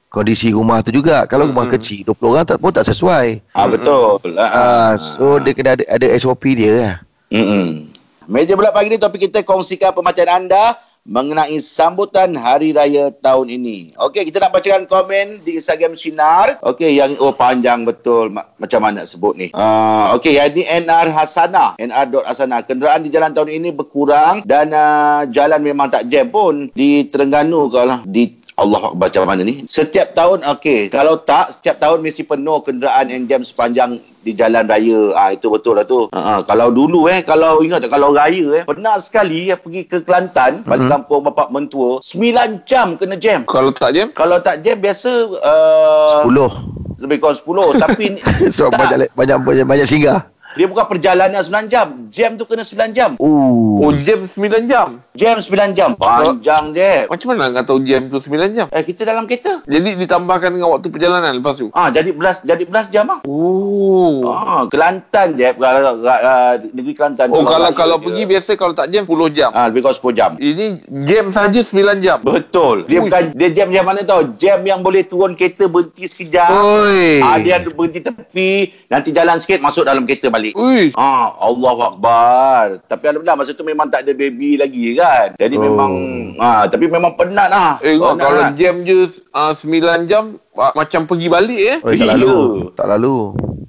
kondisi 0.07 0.53
rumah 0.53 0.85
tu 0.85 0.93
juga. 0.93 1.25
Kalau 1.25 1.49
rumah 1.49 1.65
kecil 1.65 2.05
20 2.05 2.21
orang 2.29 2.45
tak 2.45 2.61
pun 2.61 2.69
tak 2.69 2.85
sesuai. 2.85 3.41
Ah 3.49 3.65
betul. 3.65 4.21
Ah, 4.37 4.45
Ah, 4.45 4.91
so 4.93 5.41
dia 5.41 5.57
kena 5.57 5.73
ada 5.73 5.83
ada 5.89 6.07
SOP 6.13 6.53
dia 6.53 6.71
lah. 6.71 6.93
Mm-mm. 7.33 7.89
Meja 8.23 8.53
bulat 8.53 8.71
pagi 8.71 8.87
ni 8.87 8.95
topik 8.95 9.25
kita 9.25 9.41
kongsikan 9.41 9.91
pemerhatian 9.91 10.45
anda 10.45 10.77
mengenai 11.03 11.59
sambutan 11.59 12.31
Hari 12.31 12.71
Raya 12.71 13.11
tahun 13.11 13.51
ini. 13.51 13.91
Okey, 13.99 14.31
kita 14.31 14.39
nak 14.39 14.55
bacakan 14.55 14.87
komen 14.87 15.43
di 15.43 15.59
Instagram 15.59 15.99
Sinar. 15.99 16.55
Okey, 16.63 16.95
yang 16.95 17.19
oh 17.19 17.35
panjang 17.35 17.83
betul 17.83 18.31
Ma- 18.31 18.47
macam 18.55 18.79
mana 18.79 19.03
nak 19.03 19.11
sebut 19.11 19.35
ni. 19.35 19.51
Uh, 19.51 20.15
Okey, 20.15 20.39
yang 20.39 20.55
ini 20.55 20.63
NR 20.63 21.11
Hasanah. 21.11 21.75
NR. 21.75 22.23
Hasanah. 22.23 22.63
Kenderaan 22.63 23.03
di 23.03 23.11
jalan 23.11 23.35
tahun 23.35 23.51
ini 23.51 23.75
berkurang 23.75 24.47
dan 24.47 24.71
uh, 24.71 25.27
jalan 25.27 25.59
memang 25.59 25.91
tak 25.91 26.07
jam 26.07 26.31
pun 26.31 26.71
di 26.71 27.03
Terengganu 27.11 27.67
kalau 27.67 27.99
di 28.07 28.39
Allah 28.53 28.93
baca 28.93 29.19
mana 29.25 29.41
ni? 29.41 29.65
Setiap 29.65 30.13
tahun 30.13 30.45
okey, 30.57 30.93
kalau 30.93 31.17
tak 31.17 31.57
setiap 31.57 31.81
tahun 31.81 32.05
mesti 32.05 32.21
penuh 32.21 32.61
kenderaan 32.61 33.09
yang 33.09 33.25
jam 33.25 33.41
sepanjang 33.41 33.97
di 34.21 34.31
jalan 34.37 34.69
raya. 34.69 35.09
Ah 35.17 35.33
itu 35.33 35.49
betul 35.49 35.73
lah 35.73 35.85
tu. 35.89 36.05
Ha, 36.13 36.45
kalau 36.45 36.69
dulu 36.69 37.09
eh 37.09 37.25
kalau 37.25 37.65
ingat 37.65 37.81
tak 37.81 37.97
kalau 37.97 38.13
raya 38.13 38.61
eh 38.61 38.63
pernah 38.63 39.01
sekali 39.01 39.49
ya, 39.49 39.57
pergi 39.57 39.89
ke 39.89 40.05
Kelantan, 40.05 40.61
balik 40.69 40.85
kampung 40.85 41.25
bapak 41.25 41.49
mentua, 41.49 41.97
9 42.03 42.69
jam 42.69 42.93
kena 42.93 43.17
jam. 43.17 43.41
Kalau 43.49 43.73
tak 43.73 43.97
jam? 43.97 44.13
Kalau 44.13 44.37
tak 44.37 44.61
jam 44.61 44.77
biasa 44.77 45.11
uh, 45.41 46.21
10. 46.29 47.01
lebih 47.01 47.17
kurang 47.19 47.37
10 47.75 47.83
tapi 47.83 48.05
So 48.55 48.69
tak. 48.69 48.79
banyak 48.79 49.09
banyak 49.17 49.37
banyak, 49.41 49.65
banyak 49.65 49.87
singgah. 49.89 50.32
Dia 50.53 50.69
bukan 50.69 50.85
perjalanan 50.85 51.41
9 51.41 51.65
jam. 51.65 51.87
Jam 52.13 52.37
tu 52.37 52.45
kena 52.45 52.61
9 52.61 52.93
jam. 52.93 53.17
Oh. 53.17 53.81
Oh, 53.81 53.91
jam 53.91 54.21
9 54.21 54.69
jam. 54.69 55.01
Jam 55.17 55.35
9 55.41 55.73
jam. 55.73 55.97
Panjang 55.97 56.69
je. 56.71 57.09
Macam 57.09 57.27
mana 57.33 57.49
nak 57.49 57.65
tahu 57.65 57.81
jam 57.81 58.05
tu 58.05 58.21
9 58.21 58.53
jam? 58.53 58.67
Eh 58.69 58.85
kita 58.85 59.01
dalam 59.01 59.25
kereta. 59.25 59.65
Jadi 59.65 59.97
ditambahkan 59.97 60.53
dengan 60.53 60.69
waktu 60.69 60.93
perjalanan 60.93 61.33
lepas 61.33 61.57
tu. 61.57 61.73
Ah 61.73 61.89
jadi 61.89 62.13
belas 62.13 62.45
jadi 62.45 62.63
belas 62.69 62.85
jam 62.93 63.09
ah. 63.09 63.19
Oh. 63.25 64.21
Ah, 64.29 64.69
Kelantan 64.69 65.33
je 65.33 65.49
kalau 65.57 65.81
uh, 65.97 66.53
negeri 66.69 66.93
Kelantan. 66.93 67.25
Oh, 67.33 67.41
kalau 67.41 67.73
kalau 67.73 67.97
dia- 67.97 68.05
pergi 68.05 68.23
biasa 68.29 68.51
kalau 68.53 68.73
tak 68.77 68.93
jam 68.93 69.09
10 69.09 69.33
jam. 69.33 69.49
ah 69.51 69.73
lebih 69.73 69.81
kurang 69.81 69.97
10 69.97 70.13
jam. 70.13 70.31
Ini 70.37 70.65
jam 71.01 71.25
saja 71.33 71.59
9 71.59 71.97
jam. 71.97 72.21
Betul. 72.21 72.85
Dia 72.85 73.01
Ui. 73.01 73.09
bukan 73.09 73.23
dia 73.33 73.49
jam 73.49 73.73
jam 73.73 73.83
mana 73.89 74.05
tau? 74.05 74.21
Jam 74.37 74.61
yang 74.61 74.85
boleh 74.85 75.01
turun 75.01 75.33
kereta 75.33 75.65
berhenti 75.65 76.05
sekejap. 76.05 76.49
Oi. 76.53 77.25
Ah, 77.25 77.41
dia 77.41 77.57
berhenti 77.63 78.05
tepi, 78.05 78.51
nanti 78.85 79.09
jalan 79.09 79.41
sikit 79.41 79.57
masuk 79.57 79.81
dalam 79.81 80.05
kereta 80.05 80.29
balik. 80.29 80.42
Ui. 80.51 80.91
Ah, 80.93 81.31
Allah 81.33 81.77
Akbar. 81.87 82.63
Tapi 82.83 83.03
alhamdulillah 83.05 83.37
masa 83.37 83.55
tu 83.55 83.63
memang 83.63 83.87
tak 83.87 84.03
ada 84.03 84.11
baby 84.11 84.59
lagi 84.59 84.91
kan. 84.93 85.31
Jadi 85.33 85.55
Oh. 85.55 85.63
memang 85.63 85.91
ah 86.35 86.67
tapi 86.67 86.85
memang 86.85 87.15
penat 87.15 87.47
lah. 87.47 87.79
Eh, 87.79 87.95
Penat 87.95 88.19
kalau 88.19 88.41
lah. 88.41 88.51
jam 88.51 88.75
je 88.81 89.07
uh, 89.29 89.53
9 89.53 89.63
jam 90.03 90.23
ah, 90.53 90.73
macam 90.73 91.05
pergi 91.05 91.27
balik 91.29 91.61
eh. 91.61 91.77
Oi, 91.79 91.95
tak 91.95 92.03
Ya. 92.03 92.11
lalu. 92.11 92.35
Tak 92.73 92.87
lalu. 92.89 93.17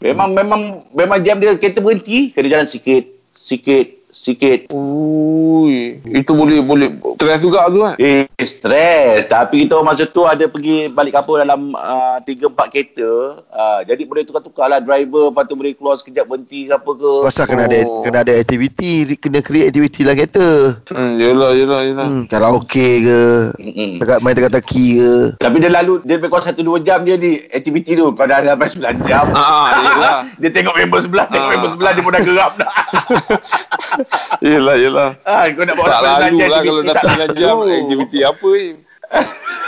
memang 0.01 0.29
memang 0.33 0.63
memang 0.91 1.19
jam 1.21 1.39
dia 1.39 1.55
kereta 1.55 1.79
berhenti, 1.79 2.29
kena 2.31 2.51
jalan 2.51 2.67
sikit, 2.67 3.09
sikit, 3.33 4.04
sikit. 4.15 4.71
Ui, 4.71 5.99
itu 6.01 6.31
boleh 6.31 6.63
boleh 6.63 6.89
stres 7.19 7.43
juga 7.43 7.67
tu 7.67 7.83
kan. 7.83 7.99
Eh, 7.99 8.31
stres. 8.39 9.27
Tapi 9.27 9.67
kita 9.67 9.83
masa 9.83 10.07
tu 10.07 10.23
ada 10.23 10.47
pergi 10.47 10.87
balik 10.87 11.13
kampung 11.13 11.37
dalam 11.37 11.75
uh, 11.75 12.23
3-4 12.23 12.31
kereta. 12.71 13.11
Uh, 13.45 13.81
jadi 13.83 14.03
boleh 14.05 14.23
tukar-tukar 14.23 14.71
lah 14.71 14.79
driver. 14.79 15.29
Lepas 15.29 15.45
tu 15.45 15.55
boleh 15.55 15.75
keluar 15.75 15.99
sekejap 15.99 16.25
berhenti 16.25 16.71
ke 16.71 16.73
apa 16.73 16.91
ke. 16.91 17.13
Pasal 17.27 17.45
kena 17.45 17.67
ada 17.67 17.77
Oh. 17.85 18.01
kena 18.01 18.23
ada 18.23 18.33
aktiviti, 18.33 18.93
kena 19.19 19.43
create 19.43 19.69
aktiviti 19.69 20.01
dalam 20.01 20.17
kereta. 20.17 20.49
Hmm, 20.89 21.19
yelah 21.19 21.51
yelah 21.53 21.81
yelah. 21.83 22.07
Hmm, 22.07 22.23
karaoke 22.25 22.89
ke, 23.03 23.21
Mm-mm. 23.59 23.91
dekat 23.99 24.19
main 24.21 24.33
teka-teki 24.33 24.87
ke. 24.95 25.13
Tapi 25.37 25.57
dia 25.59 25.73
lalu, 25.73 25.99
dia 26.01 26.17
lebih 26.17 26.31
kurang 26.31 26.47
1-2 26.47 26.79
jam 26.81 27.03
je 27.03 27.15
ni 27.19 27.31
aktiviti 27.51 27.99
tu. 27.99 28.15
Pada 28.15 28.41
sampai 28.41 28.69
9 28.71 29.03
jam. 29.03 29.27
Ah, 29.35 29.67
yelah. 29.83 30.17
dia 30.41 30.51
tengok 30.53 30.75
member 30.77 31.01
sebelah, 31.03 31.27
tengok 31.27 31.45
Ah. 31.45 31.53
member 31.53 31.69
sebelah 31.69 31.91
dia 31.91 32.03
pun 32.03 32.13
dah 32.13 32.23
geram 32.23 32.53
dah. 32.55 32.71
yelah 34.45 34.77
yelah. 34.79 35.09
ah, 35.25 35.45
kau 35.53 35.65
nak 35.65 35.75
bawa 35.77 35.89
Tak 35.89 36.01
lalu 36.03 36.37
9 36.37 36.41
jam 36.41 36.49
lah 36.51 36.61
kalau 36.63 36.83
tak 36.83 36.97
9 37.35 37.41
jam 37.41 37.55
aktiviti 37.65 38.19
apa 38.25 38.49
eh. 38.57 38.71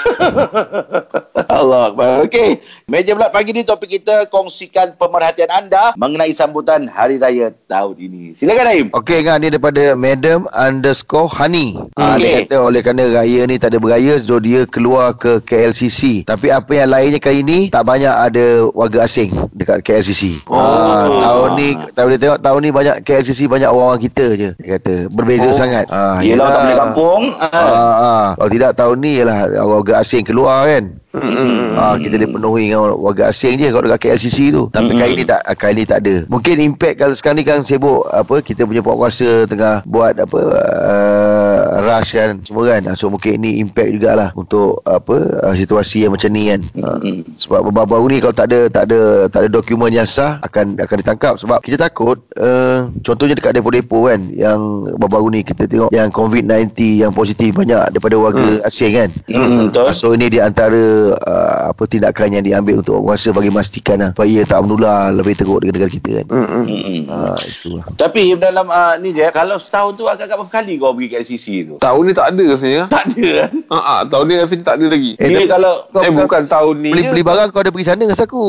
Allah 1.49 1.90
Akbar. 1.90 2.25
Okey, 2.25 2.59
meja 2.87 3.12
bulat 3.12 3.31
pagi 3.31 3.50
ni 3.50 3.62
topik 3.62 3.90
kita 3.93 4.26
kongsikan 4.26 4.95
pemerhatian 4.95 5.49
anda 5.49 5.93
mengenai 5.95 6.31
sambutan 6.31 6.87
Hari 6.87 7.16
Raya 7.16 7.50
tahun 7.66 7.97
ini. 7.99 8.23
Silakan 8.33 8.64
Naim. 8.66 8.87
Okey 8.93 9.21
kan 9.23 9.38
ni 9.38 9.49
daripada 9.49 9.95
Madam 9.95 10.47
underscore 10.50 11.28
Honey. 11.28 11.76
Ah, 11.95 12.14
Okey. 12.14 12.21
dia 12.21 12.31
kata 12.45 12.57
oleh 12.61 12.81
kerana 12.81 13.05
raya 13.12 13.43
ni 13.45 13.57
tak 13.57 13.73
ada 13.73 13.78
beraya 13.78 14.14
so 14.16 14.38
dia 14.38 14.64
keluar 14.64 15.12
ke 15.12 15.38
KLCC. 15.40 16.25
Tapi 16.25 16.49
apa 16.49 16.73
yang 16.73 16.90
lainnya 16.90 17.19
kali 17.19 17.40
ni 17.40 17.59
tak 17.69 17.85
banyak 17.85 18.11
ada 18.11 18.47
warga 18.71 19.05
asing 19.05 19.31
dekat 19.52 19.83
KLCC. 19.83 20.47
Oh. 20.47 20.57
Ah, 20.57 21.07
tahun 21.09 21.49
ni 21.55 21.69
tahun 21.93 22.09
dia 22.12 22.21
tengok 22.21 22.40
tahun 22.40 22.61
ni 22.61 22.71
banyak 22.71 22.97
KLCC 23.02 23.40
banyak 23.47 23.71
orang 23.71 23.99
kita 23.99 24.26
je 24.35 24.50
dia 24.55 24.69
kata. 24.78 24.95
Berbeza 25.12 25.45
Oh. 25.47 25.55
sangat. 25.55 25.87
Ah, 25.88 26.19
Yelah 26.19 26.49
tak 26.49 26.61
boleh 26.61 26.78
kampung. 26.78 27.23
Ah. 27.38 27.47
Ah, 27.52 27.95
ah. 27.97 28.26
Kalau 28.35 28.50
tidak 28.50 28.71
tahun 28.75 28.97
ni 28.99 29.11
ialah 29.16 29.38
warga 29.76 30.00
asing 30.00 30.25
keluar 30.25 30.64
kan. 30.66 30.97
Hmm. 31.16 31.73
Ah, 31.76 31.96
kita 31.96 32.20
dipenuhi 32.20 32.73
dengan 32.73 32.92
warga 33.00 33.32
asing 33.32 33.56
je 33.56 33.73
kalau 33.73 33.88
dekat 33.88 34.12
KLCC 34.12 34.52
tu. 34.52 34.68
Tapi 34.68 34.92
kali 34.92 35.12
ni 35.16 35.25
tak 35.25 35.40
kali 35.56 35.82
ni 35.82 35.85
tak 35.88 36.04
ada. 36.04 36.28
Mungkin 36.28 36.56
impact 36.61 36.96
kalau 37.00 37.14
sekarang 37.16 37.40
ni 37.40 37.44
kan 37.44 37.64
sibuk 37.64 38.04
apa 38.12 38.44
kita 38.44 38.68
punya 38.68 38.85
penguasa 38.85 39.49
tengah 39.49 39.80
buat 39.88 40.12
apa 40.16 40.40
uh, 40.40 41.61
rush 41.85 42.12
kan 42.16 42.40
semua 42.44 42.68
kan. 42.68 42.80
Ah, 42.92 42.94
So 42.96 43.08
mungkin 43.08 43.40
ni 43.40 43.61
impact 43.64 43.96
jugalah 43.96 44.32
untuk 44.37 44.80
apa 44.85 45.16
uh, 45.40 45.54
situasi 45.56 46.04
yang 46.04 46.12
macam 46.12 46.30
ni 46.32 46.52
kan. 46.52 46.61
Ah, 46.80 46.99
sebab 47.40 47.73
baru-baru 47.73 48.16
ni 48.16 48.18
kalau 48.20 48.35
tak 48.37 48.52
ada 48.52 48.61
tak 48.68 48.85
ada 48.92 49.00
tak 49.32 49.40
ada 49.46 49.49
dokumen 49.49 49.92
yang 49.92 50.08
sah 50.08 50.37
akan 50.44 50.76
akan 50.80 50.96
ditangkap 51.00 51.35
sebab 51.40 51.58
kita 51.64 51.76
takut 51.88 52.20
uh, 52.40 52.92
contohnya 53.00 53.37
dekat 53.37 53.56
depo-depo 53.56 54.08
kan 54.08 54.20
yang 54.32 54.85
baru-baru 55.00 55.38
ni 55.38 55.40
kita 55.44 55.64
tengok 55.64 55.90
yang 55.92 56.12
COVID-19 56.12 56.76
yang 57.04 57.12
positif 57.12 57.56
banyak 57.56 57.94
daripada 57.94 58.16
warga 58.20 58.46
asing 58.68 58.92
kan. 58.96 59.11
Hmm, 59.30 59.68
betul. 59.70 59.88
So 59.94 60.12
ini 60.12 60.28
di 60.28 60.40
antara 60.42 61.05
uh, 61.12 61.70
apa 61.70 61.82
tindakan 61.84 62.34
yang 62.34 62.44
diambil 62.44 62.82
untuk 62.82 62.98
penguasa 62.98 63.30
bagi 63.30 63.50
memastikan 63.52 63.96
lah, 64.02 64.10
supaya 64.10 64.40
tak 64.42 64.58
menular 64.64 65.14
lebih 65.14 65.34
teruk 65.36 65.62
dengan 65.62 65.75
negara 65.78 65.90
kita 65.92 66.10
kan. 66.22 66.26
Hmm. 66.32 66.46
Hmm. 66.66 67.00
Ah 67.06 67.38
itu 67.38 67.68
lah. 67.78 67.84
Tapi 67.94 68.34
dalam 68.34 68.66
uh, 68.66 68.94
ni 68.98 69.12
je 69.12 69.26
kalau 69.30 69.56
setahun 69.56 69.94
tu 69.94 70.04
agak-agak 70.04 70.36
berapa 70.40 70.52
kali 70.52 70.72
kau 70.76 70.90
pergi 70.90 71.08
KLCC 71.12 71.46
tu? 71.64 71.75
Tahun 71.78 72.02
ni 72.02 72.12
tak 72.12 72.26
ada 72.32 72.42
rasanya. 72.42 72.82
Tak 72.90 73.02
ada 73.12 73.26
kan? 73.28 73.52
Ha 73.70 73.78
ah, 73.78 74.00
tahun 74.02 74.25
ni 74.26 74.34
rasanya 74.36 74.64
tak 74.64 74.76
ada 74.78 74.86
lagi. 74.90 75.12
Eh, 75.16 75.26
Dia 75.26 75.36
tapi- 75.36 75.50
kalau 75.50 75.75
Kau- 75.86 76.02
eh 76.02 76.10
kau- 76.10 76.18
bukan 76.25 76.42
tahun 76.46 76.75
ni. 76.80 76.90
Beli 76.90 77.02
beli 77.12 77.22
barang 77.22 77.48
kau 77.50 77.60
ada 77.62 77.70
pergi 77.70 77.86
sana 77.86 78.00
dengan 78.02 78.16
aku. 78.16 78.44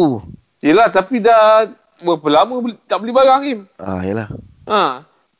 Yelah 0.57 0.87
tapi 0.89 1.15
dah 1.21 1.69
berapa 1.97 2.27
lama 2.31 2.55
beli, 2.61 2.73
tak 2.85 2.97
beli 3.01 3.11
barang 3.11 3.41
Im. 3.45 3.59
Ah 3.77 4.01
yalah. 4.01 4.27
Ha. 4.65 4.81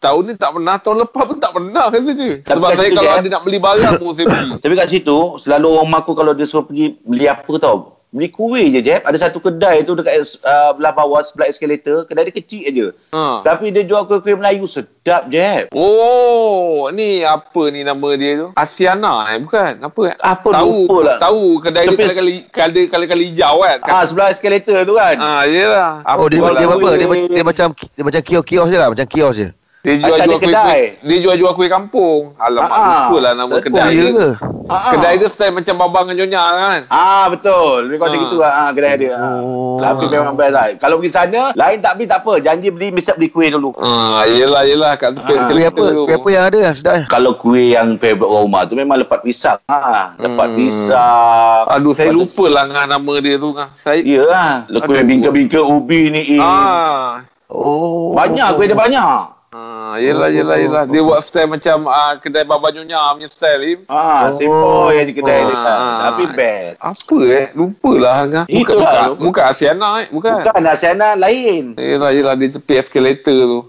Tahun 0.08 0.22
ni 0.24 0.34
tak 0.40 0.52
pernah, 0.56 0.76
tahun 0.80 0.98
lepas 1.04 1.24
pun 1.28 1.38
tak 1.38 1.52
pernah 1.52 1.86
rasanya. 1.92 2.30
Tapi 2.40 2.56
Sebab 2.56 2.70
saya 2.72 2.88
situ, 2.88 2.96
kalau 2.96 3.12
ada 3.12 3.28
nak 3.28 3.44
beli 3.44 3.60
barang 3.60 3.94
pun 4.00 4.12
saya 4.16 4.26
beli. 4.26 4.50
Tapi 4.64 4.74
kat 4.74 4.88
situ 4.88 5.18
selalu 5.38 5.68
orang 5.68 5.88
mak 5.92 6.02
aku 6.02 6.16
kalau 6.16 6.32
dia 6.32 6.48
suruh 6.48 6.64
pergi 6.64 6.96
beli 7.04 7.28
apa 7.28 7.54
tau? 7.60 8.00
Beli 8.08 8.32
kuih 8.32 8.72
je 8.72 8.80
Jeb. 8.80 9.04
Ada 9.04 9.28
satu 9.28 9.44
kedai 9.44 9.84
tu 9.84 9.92
dekat 9.92 10.16
uh, 10.40 10.72
belah 10.74 10.96
bawah 10.96 11.20
sebelah 11.20 11.52
eskalator. 11.52 12.08
Kedai 12.08 12.24
dia 12.24 12.32
kecil 12.32 12.64
aje. 12.64 12.86
Ha. 13.12 13.44
Tapi 13.44 13.68
dia 13.68 13.84
jual 13.84 14.08
kuih-kuih 14.08 14.40
Melayu 14.40 14.64
sedap 14.64 15.28
Jeb. 15.28 15.68
Oh, 15.76 16.88
ni 16.88 17.28
apa 17.28 17.68
ni 17.68 17.84
nama 17.84 18.10
dia 18.16 18.40
tu? 18.40 18.48
Asiana 18.56 19.28
eh, 19.28 19.44
bukan? 19.44 19.84
Apa? 19.84 20.16
Apa 20.24 20.50
tahu, 20.56 20.88
lupa 20.88 20.98
lah. 21.04 21.18
Tahu 21.20 21.60
kedai 21.60 21.84
dia 21.84 22.00
Tapi- 22.00 22.16
kali 22.16 22.36
kali 22.48 22.82
kali 22.88 23.06
kali 23.12 23.24
hijau 23.36 23.60
kan? 23.60 23.78
Ah 23.84 24.08
sebelah 24.08 24.32
eskalator 24.32 24.88
tu 24.88 24.96
kan. 24.96 25.16
Ah, 25.20 25.44
yelah. 25.44 26.00
Oh 26.08 26.32
dia 26.32 26.40
jual 26.40 26.56
dia 26.56 26.64
apa? 26.64 26.90
Dia, 26.96 27.08
ma- 27.12 27.28
dia 27.28 27.44
macam 27.44 27.68
dia 27.76 28.04
macam 28.08 28.22
kios-kios 28.24 28.68
je 28.72 28.78
lah, 28.80 28.88
macam 28.88 29.04
kios 29.04 29.36
je. 29.36 29.52
Dia 29.80 29.94
jual-jual 29.96 30.36
kuih, 30.36 30.42
kedai. 30.44 30.68
kuih. 30.68 30.88
Dia 31.02 31.18
jual-jual 31.22 31.52
kuih 31.54 31.70
kampung. 31.70 32.22
Alamak, 32.36 32.68
Ah, 32.68 33.08
lupa 33.08 33.18
lah 33.20 33.32
nama 33.34 33.48
betul. 33.48 33.64
kedai 33.64 33.80
Oh, 33.80 33.88
ya 33.88 33.96
dia. 33.96 34.12
ke? 34.12 34.28
Ah, 34.68 34.92
Kedai 34.92 35.14
dia 35.16 35.28
style 35.28 35.54
macam 35.54 35.76
babang 35.78 36.04
dengan 36.06 36.18
nyonya 36.20 36.44
kan? 36.44 36.82
Ah 36.90 37.26
betul. 37.30 37.88
Lebih 37.88 37.98
kurang 37.98 38.12
Ah. 38.12 38.20
gitu 38.20 38.36
lah 38.38 38.52
ah, 38.52 38.70
kedai 38.70 38.94
dia. 38.98 39.16
Oh. 39.16 39.40
Oh. 39.40 39.78
Tapi 39.80 40.04
memang 40.08 40.36
best 40.36 40.52
lah. 40.52 40.66
Kalau 40.76 40.96
pergi 40.98 41.12
sana, 41.14 41.42
lain 41.54 41.78
tak 41.80 41.94
beli 41.94 42.06
tak 42.06 42.20
apa. 42.20 42.34
Janji 42.42 42.68
beli 42.68 42.88
mesti 42.92 43.12
beli 43.14 43.30
kuih 43.30 43.50
dulu. 43.50 43.72
Ah, 43.78 44.28
yelah, 44.28 44.66
yelah. 44.66 44.92
Kat 44.94 45.16
tepi 45.16 45.32
Ah. 45.32 45.40
sekali 45.40 45.56
Kuih 45.58 45.68
apa? 45.70 45.84
Kuih 46.04 46.18
apa 46.18 46.28
yang 46.30 46.44
ada 46.44 46.58
yang 46.60 46.76
sedap? 46.76 47.08
Kalau 47.08 47.32
kuih 47.34 47.68
yang 47.72 47.96
favourite 47.96 48.28
orang 48.28 48.44
rumah 48.44 48.62
tu 48.64 48.76
memang 48.76 48.98
lepat 48.98 49.20
pisang. 49.22 49.60
Ha, 49.68 50.18
lepat 50.18 50.48
Hmm. 50.50 50.58
pisang. 50.58 51.64
Aduh, 51.70 51.94
saya 51.94 52.12
lupa 52.12 52.46
lah 52.46 52.64
dengan 52.66 52.88
nama 52.92 53.14
dia 53.18 53.36
tu. 53.38 53.56
Saya... 53.74 54.00
Ya 54.00 54.20
lah. 54.22 54.52
Kuih 54.82 55.00
Aduh. 55.00 55.08
bingka-bingka 55.08 55.60
ubi 55.62 56.02
ni. 56.10 56.36
Eh. 56.36 56.42
Ah. 56.42 57.24
Oh. 57.48 58.12
Banyak 58.12 58.52
kuih 58.54 58.68
dia 58.68 58.76
banyak. 58.76 59.37
Ah, 59.48 59.96
yelah, 59.96 60.28
yelah, 60.28 60.60
yelah. 60.60 60.84
Dia 60.84 61.00
buat 61.00 61.24
style 61.24 61.48
macam 61.48 61.88
ah, 61.88 62.20
kedai 62.20 62.44
Baba 62.44 62.68
Nyonya 62.68 63.00
punya 63.16 63.32
style, 63.32 63.64
Im. 63.64 63.80
Ha, 63.88 64.28
Oh. 64.28 64.36
simple 64.36 64.92
je 64.92 65.04
di 65.08 65.14
kedai 65.16 65.40
dia. 65.40 65.56
Ah. 65.56 66.12
Tapi 66.12 66.24
best. 66.36 66.76
Apa 66.78 67.18
eh? 67.24 67.46
Lupalah 67.56 68.28
kan. 68.28 68.44
Bukan, 68.44 68.60
Itulah, 68.76 68.92
bukan, 68.92 69.08
lupa. 69.08 69.24
bukan 69.24 69.44
Asiana 69.48 69.90
eh. 70.04 70.08
Bukan. 70.12 70.32
Bukan 70.44 70.62
Asiana 70.68 71.08
lain. 71.16 71.64
Yelah, 71.80 72.12
yelah. 72.12 72.36
Dia 72.36 72.60
tepi 72.60 72.74
eskalator 72.76 73.38
tu. 73.48 73.60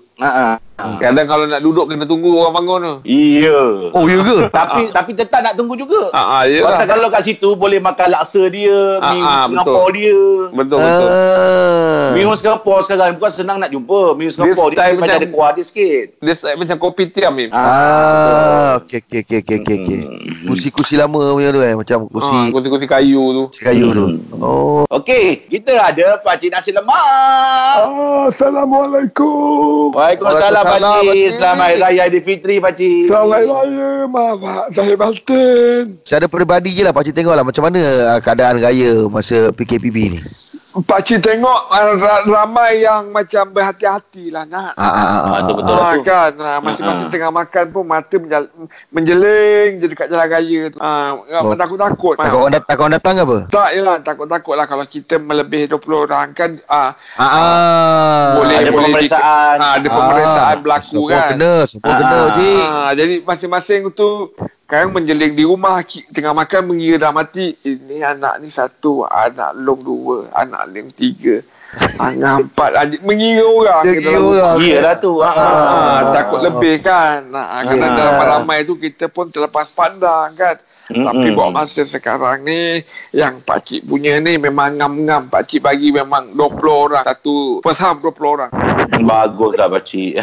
Ha. 0.78 0.94
Kadang 0.96 1.26
kalau 1.26 1.44
nak 1.44 1.58
duduk 1.58 1.90
kena 1.90 2.06
tunggu 2.06 2.38
orang 2.38 2.54
bangun 2.54 2.78
tu. 2.80 2.94
Iya. 3.02 3.90
Oh 3.90 4.06
ya 4.06 4.22
ke? 4.22 4.46
Tapi 4.48 4.94
tapi 4.94 5.10
tetap 5.10 5.42
nak 5.42 5.58
tunggu 5.58 5.74
juga. 5.74 6.06
Ah, 6.10 6.38
ah, 6.38 6.42
Pasal 6.46 6.86
yelah. 6.86 6.86
kalau 6.86 7.08
kat 7.10 7.22
situ 7.24 7.48
boleh 7.52 7.82
makan 7.82 8.08
laksa 8.08 8.46
dia, 8.46 9.02
Ah, 9.02 9.10
mi 9.10 9.18
ah, 9.18 9.44
Singapura 9.44 9.74
betul. 9.74 9.90
dia. 9.92 10.20
Betul, 10.54 10.78
betul. 10.78 11.08
Ah. 11.10 12.08
Mi 12.14 12.20
Singapura 12.30 12.78
sekarang 12.80 13.18
bukan 13.18 13.32
senang 13.34 13.58
nak 13.58 13.68
jumpa. 13.68 14.14
Mi 14.14 14.30
Singapura 14.30 14.70
dia, 14.70 14.78
dia 14.78 14.86
macam 14.88 15.02
macam- 15.02 15.18
ada 15.18 15.28
kuah 15.28 15.50
dia 15.50 15.64
sikit. 15.66 16.04
Dia 16.16 16.32
style 16.32 16.56
macam 16.56 16.76
kopi 16.78 17.02
tiam, 17.10 17.34
Im. 17.34 17.50
Ah, 17.50 18.78
okey 18.78 19.02
okey 19.02 19.20
okey 19.20 19.38
okey 19.40 19.56
okey. 19.58 19.76
okey. 19.80 20.00
Kursi-kursi 20.46 20.94
lama 20.94 21.34
punya 21.34 21.50
tu 21.50 21.58
eh, 21.58 21.74
macam 21.74 21.98
Ah, 22.00 22.08
kursi 22.08 22.38
kursi-kursi 22.48 22.86
kayu 22.86 23.22
tu. 23.34 23.42
kursi 23.50 23.62
kayu 23.64 23.90
tu. 23.90 24.06
Oh. 24.38 24.86
Okey, 24.88 25.42
kita 25.44 25.74
ada 25.76 26.22
Pakcik 26.22 26.54
Nasi 26.54 26.70
Lemak. 26.70 27.02
Ah, 27.82 28.30
Assalamualaikum. 28.30 29.90
Waalaikumsalam, 29.90 30.64
Pakcik. 30.68 31.32
Selamat 31.32 31.64
Hari 31.72 31.80
Raya 31.80 32.00
Aidilfitri 32.04 32.56
Pakcik. 32.60 33.08
Raya, 33.08 34.04
Mama. 34.04 34.68
Saya 34.68 34.94
Baltin. 34.94 35.96
Secara 36.04 36.28
peribadi 36.28 36.76
je 36.76 36.82
lah 36.84 36.92
Pakcik 36.92 37.16
tengok 37.16 37.32
lah 37.32 37.44
macam 37.44 37.62
mana 37.64 37.80
ah, 38.12 38.20
keadaan 38.20 38.60
raya 38.60 39.08
masa 39.08 39.48
PKPB 39.56 39.96
ni. 40.12 40.20
Pakcik 40.78 41.18
tengok 41.20 41.60
uh, 41.66 41.96
ra- 41.96 42.22
ramai 42.22 42.80
yang 42.80 43.08
macam 43.08 43.48
berhati-hati 43.48 44.28
lah 44.28 44.44
nak. 44.44 44.72
Ah, 44.74 44.84
ah, 44.84 44.94
ah, 44.94 45.08
ah, 45.08 45.22
Ah, 45.28 45.38
tu 45.40 45.50
ah, 45.50 45.56
betul 45.56 45.72
ah. 45.72 45.78
lah 45.78 45.88
Ah, 45.88 45.96
kan 46.00 46.30
ah, 46.36 46.58
masing-masing 46.60 47.06
Ah. 47.06 47.10
tengah 47.10 47.30
makan 47.32 47.64
pun 47.68 47.82
mata 47.82 48.14
menjal- 48.14 48.52
menjeling 48.92 49.70
je 49.76 49.86
dekat 49.86 50.06
jalan 50.06 50.28
raya 50.28 50.60
tu. 50.68 50.78
Ah, 50.78 51.16
Oh. 51.40 51.52
takut-takut. 51.52 52.14
Takut 52.14 52.38
orang, 52.42 52.52
takut 52.60 52.82
orang 52.82 52.94
datang 52.94 53.14
ke 53.14 53.22
apa? 53.22 53.38
Tak 53.48 53.68
yalah 53.72 53.96
takut-takut 53.98 54.54
lah 54.54 54.66
kalau 54.66 54.84
kita 54.84 55.14
melebihi 55.16 55.64
20 55.66 55.78
orang 56.00 56.26
kan 56.30 56.50
ah, 56.66 56.90
Ah, 57.14 57.24
ah. 57.24 58.26
boleh 58.36 58.54
ada 58.56 58.68
boleh 58.68 58.86
pemeriksaan. 58.88 59.56
Di, 59.56 59.64
ah, 59.64 59.72
ada 59.74 59.88
pemeriksaan 59.88 60.56
berlaku 60.60 60.86
semua 60.86 61.08
kan. 61.08 61.28
kena, 61.32 61.52
semua 61.64 61.86
Ah, 61.86 61.96
kena, 61.96 62.14
ah, 62.14 62.26
cik. 62.30 62.62
Ah, 62.62 62.90
jadi 62.92 63.14
masing-masing 63.22 63.80
tu 63.90 64.08
sekarang 64.68 64.92
menjeling 64.92 65.32
di 65.32 65.48
rumah 65.48 65.80
tengah 66.12 66.36
makan 66.36 66.68
mengira 66.68 67.08
dah 67.08 67.12
mati 67.16 67.56
ini 67.64 68.04
anak 68.04 68.36
ni 68.36 68.52
satu 68.52 69.08
anak 69.08 69.56
long 69.56 69.80
dua 69.80 70.28
anak 70.36 70.68
long 70.68 70.92
tiga 70.92 71.40
anak 71.96 72.48
empat 72.48 72.70
adik 72.76 73.00
mengira 73.04 73.44
orang 73.44 73.84
Dia 73.84 74.00
kira 74.00 74.20
orang. 74.20 74.56
Iyalah 74.56 74.94
tu. 74.96 75.20
Ha. 75.20 75.28
Ah, 75.28 76.00
takut 76.16 76.40
lebih 76.40 76.80
kan. 76.80 77.28
Ah, 77.36 77.60
kadang 77.60 77.92
Ah. 77.92 77.96
dalam 77.96 78.16
ramai 78.16 78.64
tu 78.64 78.80
kita 78.80 79.12
pun 79.12 79.28
terlepas 79.28 79.68
pandang 79.76 80.32
kan. 80.32 80.56
Mm-mm. 80.88 81.04
Tapi 81.04 81.28
buat 81.36 81.52
masa 81.52 81.84
sekarang 81.84 82.48
ni 82.48 82.80
yang 83.12 83.44
pakcik 83.44 83.84
punya 83.84 84.16
ni 84.24 84.40
memang 84.40 84.72
ngam-ngam. 84.80 85.28
Pakcik 85.28 85.60
bagi 85.60 85.92
memang 85.92 86.32
20 86.32 86.72
orang. 86.72 87.04
Satu 87.04 87.60
faham 87.60 88.00
20 88.00 88.16
orang. 88.24 88.50
Baguslah 89.04 89.68
Pakcik. 89.68 90.16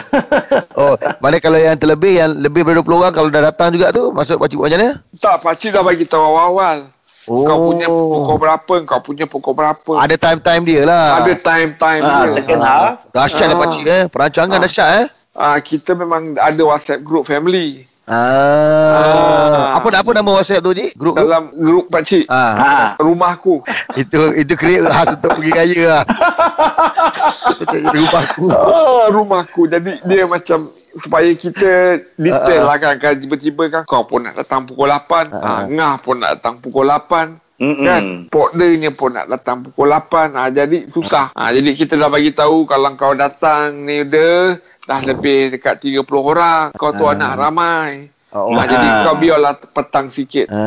Oh, 0.73 0.97
mana 1.21 1.37
kalau 1.37 1.61
yang 1.61 1.77
terlebih 1.77 2.17
yang 2.17 2.33
lebih 2.33 2.65
daripada 2.65 2.81
20 2.81 3.01
orang 3.05 3.13
kalau 3.13 3.29
dah 3.29 3.43
datang 3.53 3.69
juga 3.69 3.93
tu 3.93 4.09
masuk 4.09 4.34
pakcik 4.37 4.57
buat 4.57 4.67
macam 4.67 4.79
mana? 4.79 4.91
Tak, 5.11 5.35
pakcik 5.41 5.69
dah 5.71 5.81
bagi 5.81 6.05
tahu 6.05 6.23
awal-awal. 6.23 6.77
Oh. 7.25 7.41
Kau 7.41 7.57
punya 7.73 7.87
pukul 7.89 8.37
berapa, 8.37 8.73
kau 8.85 9.01
punya 9.01 9.25
pukul 9.25 9.53
berapa. 9.53 9.91
Ada 9.97 10.15
time-time 10.15 10.61
dia 10.61 10.81
lah. 10.85 11.05
Ada 11.19 11.33
time-time 11.33 12.01
Ah, 12.01 12.21
dia. 12.21 12.29
second 12.31 12.61
half. 12.61 12.91
Dahsyat 13.09 13.47
lah 13.49 13.57
Ah. 13.57 13.61
pakcik 13.61 13.85
eh. 13.85 14.03
Perancangan 14.05 14.57
Ah. 14.57 14.61
dahsyat 14.61 14.89
eh. 15.01 15.05
Ah, 15.33 15.57
kita 15.57 15.91
memang 15.91 16.37
ada 16.37 16.61
WhatsApp 16.61 17.01
group 17.01 17.25
family. 17.25 17.89
Ah. 18.05 19.73
Ah. 19.73 19.81
Apa 19.81 19.89
apa 19.89 20.09
nama 20.13 20.29
WhatsApp 20.37 20.61
tu, 20.61 20.77
Cik? 20.77 20.93
Grup 20.93 21.17
tu? 21.17 21.25
Dalam 21.25 21.49
group 21.51 21.85
pakcik. 21.89 22.29
Ah. 22.29 22.53
Ha. 22.53 22.71
Rumahku. 23.01 23.65
Itu 24.01 24.29
itu 24.35 24.53
create 24.53 24.85
khas 24.85 25.17
untuk 25.17 25.31
pergi 25.39 25.51
raya 25.51 25.83
lah. 25.89 26.03
Rumah 27.95 28.21
aku. 28.27 28.45
Ah, 28.51 29.05
rumahku. 29.07 29.61
Jadi 29.65 29.97
dia 30.03 30.27
macam 30.27 30.69
supaya 30.97 31.31
kita 31.31 31.71
detail 32.15 32.61
Ah, 32.61 32.67
ah. 32.67 32.75
lah 32.75 32.77
kan. 32.77 32.95
kan. 32.99 33.13
Tiba-tiba 33.15 33.63
kan 33.71 33.81
kau 33.87 34.03
pun 34.03 34.21
nak 34.21 34.35
datang 34.35 34.67
pukul 34.67 34.91
8. 34.91 35.31
Ah, 35.31 35.35
Ah, 35.35 35.47
ah. 35.47 35.59
Ngah 35.65 35.93
pun 35.99 36.19
nak 36.19 36.37
datang 36.37 36.59
pukul 36.59 36.85
8. 36.85 37.39
Mm-mm. 37.55 37.85
Kan? 37.87 38.03
Porternya 38.27 38.91
pun 38.91 39.15
nak 39.15 39.31
datang 39.31 39.63
pukul 39.63 39.87
8 39.87 40.35
ah, 40.35 40.51
Jadi 40.51 40.91
susah. 40.91 41.31
Ah, 41.31 41.55
Jadi 41.55 41.71
kita 41.71 41.95
dah 41.95 42.11
bagi 42.11 42.35
tahu 42.35 42.67
Kalau 42.67 42.91
kau 42.99 43.15
datang 43.15 43.87
ni 43.87 44.03
dia 44.03 44.59
Dah 44.85 45.01
lebih 45.01 45.57
dekat 45.57 45.81
30 45.81 46.05
orang. 46.21 46.69
Kau 46.77 46.93
tu 46.93 47.09
Ah. 47.09 47.17
anak 47.17 47.33
ramai 47.41 48.14
Oh. 48.35 48.51
ah, 48.51 48.65
Jadi 48.65 48.83
Ah. 48.85 49.01
kau 49.01 49.15
biarlah 49.15 49.53
petang 49.55 50.07
sikit 50.07 50.51
Ah. 50.51 50.59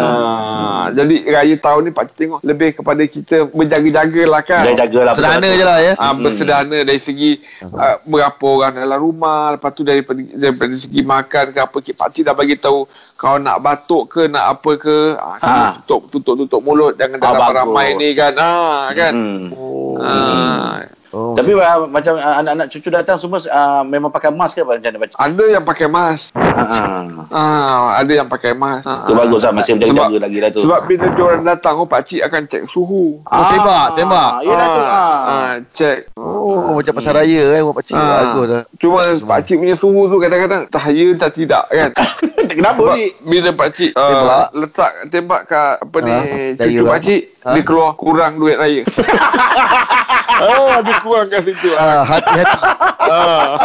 ah, 0.00 0.84
Jadi 0.88 1.26
raya 1.26 1.54
tahun 1.56 1.82
ni 1.82 1.90
Pak 1.90 2.04
Cik 2.04 2.16
tengok 2.16 2.40
Lebih 2.40 2.70
kepada 2.72 3.02
kita 3.04 3.36
Berjaga-jaga 3.46 4.22
lah 4.24 4.42
kan 4.42 4.62
Jaga-jaga 4.62 5.00
lah. 5.02 5.12
Sederhana 5.12 5.48
je 5.50 5.64
lah 5.64 5.78
ya. 5.80 5.92
Ah, 5.96 6.12
bersederhana 6.12 6.78
dari 6.80 6.98
segi 6.98 7.30
uh, 7.62 7.98
berapa 8.04 8.44
orang 8.44 8.78
dalam 8.78 8.98
rumah 9.00 9.52
lepas 9.52 9.70
tu 9.72 9.82
daripada 9.82 10.22
daripada 10.32 10.70
segi 10.72 11.00
makan 11.02 11.44
ke 11.50 11.58
apa 11.58 11.76
Cik 11.76 11.96
Pakcik 11.96 12.22
dah 12.22 12.34
bagi 12.34 12.54
tahu 12.56 12.86
kau 13.16 13.36
nak 13.36 13.58
batuk 13.58 14.06
ke 14.08 14.22
nak 14.26 14.44
apa 14.52 14.70
ke 14.76 14.96
ah, 15.16 15.36
Ah. 15.40 15.70
tutup 15.80 16.06
tutup 16.12 16.34
tutup 16.40 16.60
mulut 16.60 16.94
jangan 16.94 17.18
Ah, 17.18 17.26
dalam 17.32 17.50
ramai 17.52 17.94
ni 17.94 18.12
kan 18.12 18.32
ah 18.36 18.86
kan 18.92 19.12
Hmm. 19.12 19.98
ah 19.98 20.78
Oh. 21.12 21.36
Tapi 21.36 21.52
uh, 21.52 21.84
macam 21.86 22.16
uh, 22.16 22.40
anak-anak 22.40 22.66
cucu 22.66 22.88
datang 22.88 23.16
semua 23.16 23.36
uh, 23.42 23.84
memang 23.84 24.08
pakai 24.08 24.28
mask 24.28 24.56
ke 24.56 24.64
macam 24.64 24.80
mana 24.82 24.98
pakcik? 24.98 25.18
Ada 25.18 25.44
yang 25.46 25.62
pakai 25.62 25.86
mask. 25.86 26.24
Ha, 26.32 26.64
ha. 26.64 26.80
Ah, 27.28 28.00
ada 28.00 28.12
yang 28.14 28.24
pakai 28.26 28.52
mask. 28.52 28.84
Ah, 28.84 29.04
Itu 29.04 29.12
bagus 29.12 29.40
lah 29.40 29.52
masih 29.52 29.76
berjaga-jaga 29.76 30.18
lagi 30.18 30.38
lah 30.38 30.50
tu. 30.50 30.60
Sebab 30.62 30.80
bila 30.84 31.06
diorang 31.10 31.42
datang, 31.42 31.74
oh 31.76 31.86
pakcik 31.86 32.20
akan 32.22 32.42
cek 32.46 32.64
suhu. 32.66 33.20
Oh, 33.22 33.44
tembak, 33.46 33.86
tembak. 33.92 34.30
Ya 34.40 34.52
dah 34.54 34.68
tu. 34.68 34.80
ah, 34.80 34.88
Ah. 34.88 35.12
ah, 35.28 35.52
cek. 35.70 35.98
Oh, 36.16 36.80
macam 36.80 36.92
pasar 36.96 37.12
raya 37.14 37.42
eh 37.50 37.62
buat 37.62 37.76
pakcik. 37.76 37.92
Ah. 37.94 38.08
Bagus 38.24 38.46
lah. 38.48 38.62
Cuma 38.76 38.98
pakcik 39.28 39.56
punya 39.58 39.76
suhu 39.76 40.02
tu 40.06 40.16
kadang-kadang 40.16 40.62
tahaya 40.66 41.06
tak 41.14 41.30
tidak 41.34 41.64
kan. 41.68 41.90
Kenapa 42.52 42.78
Sebab 42.78 42.94
ni? 42.94 43.06
bila 43.28 43.48
pakcik 43.54 43.90
Tembak. 43.92 44.28
uh, 44.34 44.46
letak 44.54 44.92
tembak 45.08 45.40
kat 45.46 45.74
apa 45.78 45.96
ni 46.00 46.12
Ah, 46.12 46.24
cucu 46.58 46.82
pakcik, 46.82 47.22
Ah. 47.40 47.52
dia 47.52 47.62
keluar 47.62 47.90
kurang 47.94 48.32
duit 48.34 48.56
raya. 48.56 48.82
oh, 50.40 50.76
dia 50.80 50.94
kurang 51.04 51.26
kat 51.28 51.40
situ. 51.44 51.68
Ah, 51.74 52.00
hati-hati. 52.02 52.58
Ah. 53.02 53.58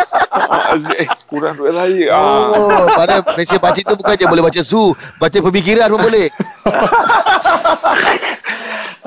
eh, 0.98 1.08
kurang 1.26 1.56
duit 1.56 1.72
raya. 1.72 2.06
Ah. 2.12 2.20
Oh, 2.52 2.84
pada 2.92 3.16
mesej 3.36 3.58
pakcik 3.58 3.88
tu 3.88 3.96
bukan 3.96 4.14
je 4.14 4.26
boleh 4.26 4.44
baca 4.44 4.62
su, 4.62 4.92
baca 5.16 5.38
pemikiran 5.40 5.88
pun 5.94 6.02
boleh. 6.04 6.28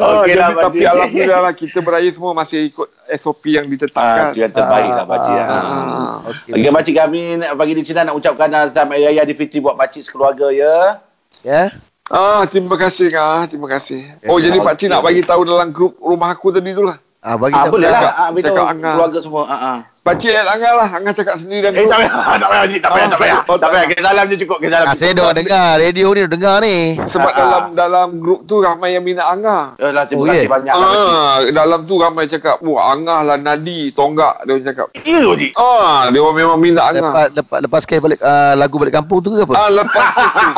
Ah, 0.00 0.25
Okey 0.25 0.33
jadi, 0.33 0.40
lah, 0.40 0.49
tapi. 0.57 0.79
Alhamdulillah 0.81 1.40
lah 1.45 1.52
kita 1.52 1.79
beraya 1.85 2.09
semua 2.09 2.33
masih 2.33 2.73
ikut 2.73 2.88
SOP 3.21 3.52
yang 3.52 3.69
Ah, 3.69 3.73
ditetapkan. 3.76 4.25
itu 4.33 4.38
yang 4.40 4.52
terbaik 4.55 4.90
lah 4.97 5.05
pakcik. 5.05 5.35
Ah, 5.37 5.45
Ah. 5.45 5.61
Ah. 5.61 6.14
Okey. 6.33 6.52
Okey 6.57 6.71
pakcik 6.73 6.95
kami 6.97 7.23
pagi 7.45 7.73
di 7.76 7.83
sini 7.85 8.00
nak 8.00 8.17
ucapkan 8.17 8.49
selamat 8.49 8.97
Hari 8.97 9.05
Raya 9.12 9.21
Aidilfitri 9.29 9.61
buat 9.61 9.76
pakcik 9.76 10.09
sekeluarga 10.09 10.49
ya. 10.49 11.05
Ya. 11.45 11.69
Ah, 12.11 12.43
terima 12.49 12.75
kasih 12.75 13.07
kak. 13.07 13.55
Terima 13.55 13.71
kasih. 13.71 14.02
Oh, 14.26 14.43
jadi. 14.43 14.59
Pak 14.59 14.83
Cik 14.83 14.90
nak 14.90 15.07
bagi 15.07 15.23
tahu 15.23 15.47
dalam 15.47 15.71
grup 15.71 15.95
rumah 16.02 16.35
aku 16.35 16.50
tadi 16.50 16.75
tu 16.75 16.83
lah. 16.83 16.99
Ah, 17.21 17.37
bagi 17.37 17.53
Ah, 17.53 17.69
tahu. 17.69 17.77
boleh 17.77 17.89
lah. 17.93 18.00
Ah, 18.17 18.29
beritahu 18.33 18.57
cakap 18.57 18.73
Angah. 18.73 18.93
keluarga 18.97 19.19
semua. 19.21 19.43
Ah, 19.45 19.53
ah. 19.61 19.79
Pak 20.00 20.15
Cik 20.17 20.33
add 20.33 20.49
Angah 20.49 20.73
lah. 20.73 20.89
Angah 20.91 21.12
cakap 21.12 21.37
sendiri 21.37 21.69
dalam 21.69 21.77
Eh, 21.77 21.85
tak 21.85 21.99
payah. 22.00 22.12
Tak 22.17 22.49
payah. 22.49 22.65
Tak 22.81 22.91
payah, 22.91 23.07
tak 23.07 23.19
payah. 23.21 23.39
Tak 23.45 23.69
payah. 23.69 23.85
Kita 23.85 24.00
salam 24.03 24.25
je 24.25 24.37
cukup. 24.41 24.59
Kita 24.59 24.73
salam. 24.73 24.89
Ah, 24.89 24.97
saya 24.97 25.12
dah 25.12 25.29
dengar 25.31 25.67
radio 25.77 26.07
ni 26.09 26.21
dah 26.23 26.31
dengar 26.33 26.55
ni. 26.59 26.77
Sebab 26.97 27.29
Ah, 27.29 27.37
dalam 27.37 27.61
ah. 27.62 27.77
dalam 27.77 28.09
grup 28.17 28.49
tu 28.49 28.57
ramai 28.59 28.97
yang 28.97 29.05
minat 29.05 29.29
Angah. 29.29 29.77
Eh, 29.77 29.93
lah, 29.93 30.09
terima 30.09 30.17
Oh, 30.19 30.27
kasih 30.27 30.41
ya? 30.41 30.50
banyak. 30.50 30.73
Ah, 30.75 31.35
dalam 31.53 31.81
tu 31.85 31.95
ramai 31.95 32.25
cakap, 32.27 32.57
wah 32.62 32.83
Angah 32.89 33.21
lah 33.23 33.37
Nadi, 33.37 33.93
Tonggak. 33.93 34.35
Dia 34.43 34.57
cakap. 34.65 34.87
Ya, 34.97 35.21
Pakcik. 35.21 35.53
Ah, 35.55 36.09
dia 36.09 36.19
orang 36.19 36.37
memang 36.39 36.57
minat 36.59 36.85
Angah. 36.89 37.05
Lepas 37.05 37.29
lepas 37.37 37.59
lepas 37.61 37.81
sekali 37.85 38.00
balik 38.00 38.21
lagu 38.57 38.77
balik 38.77 38.97
kampung 38.97 39.21
tu 39.21 39.29
ke 39.31 39.45
apa? 39.45 39.55
Ah, 39.55 39.69
lepas 39.69 40.05
kes 40.09 40.33
tu. 40.33 40.50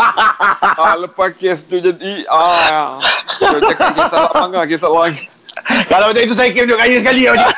ah, 0.78 0.94
lepas 0.96 1.28
kes 1.34 1.58
tu 1.66 1.76
jadi, 1.80 2.12
ah, 2.28 3.02
dia 3.34 3.58
cakap 3.66 3.90
kisah 3.92 4.22
Angah, 4.38 4.62
kisah 4.64 4.86
orang. 4.86 5.18
Kalau 5.88 6.06
macam 6.10 6.22
itu 6.22 6.34
saya 6.36 6.48
kira 6.52 6.64
duduk 6.68 6.80
kaya 6.80 6.96
sekali 7.00 7.20
ya, 7.26 7.30
Pakcik. 7.34 7.52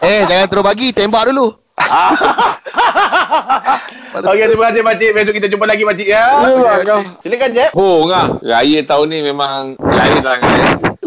Eh, 0.08 0.20
jangan 0.26 0.46
terus 0.48 0.64
bagi, 0.64 0.92
tembak 0.92 1.24
dulu. 1.30 1.46
Okey, 4.18 4.50
terima 4.50 4.64
kasih 4.70 4.82
Pakcik. 4.82 5.10
Besok 5.14 5.34
kita 5.38 5.46
jumpa 5.46 5.66
lagi 5.68 5.86
Pakcik 5.86 6.08
ya. 6.10 6.18
Ya, 6.18 6.24
Okey, 6.50 6.66
Angah. 6.66 7.02
Silakan 7.22 7.50
je. 7.54 7.66
Oh 7.78 7.98
ngah, 8.10 8.26
raya 8.42 8.80
tahun 8.82 9.06
ni 9.08 9.18
memang 9.22 9.78
lain 9.78 10.20
lah 10.24 10.36
kan. 10.42 10.58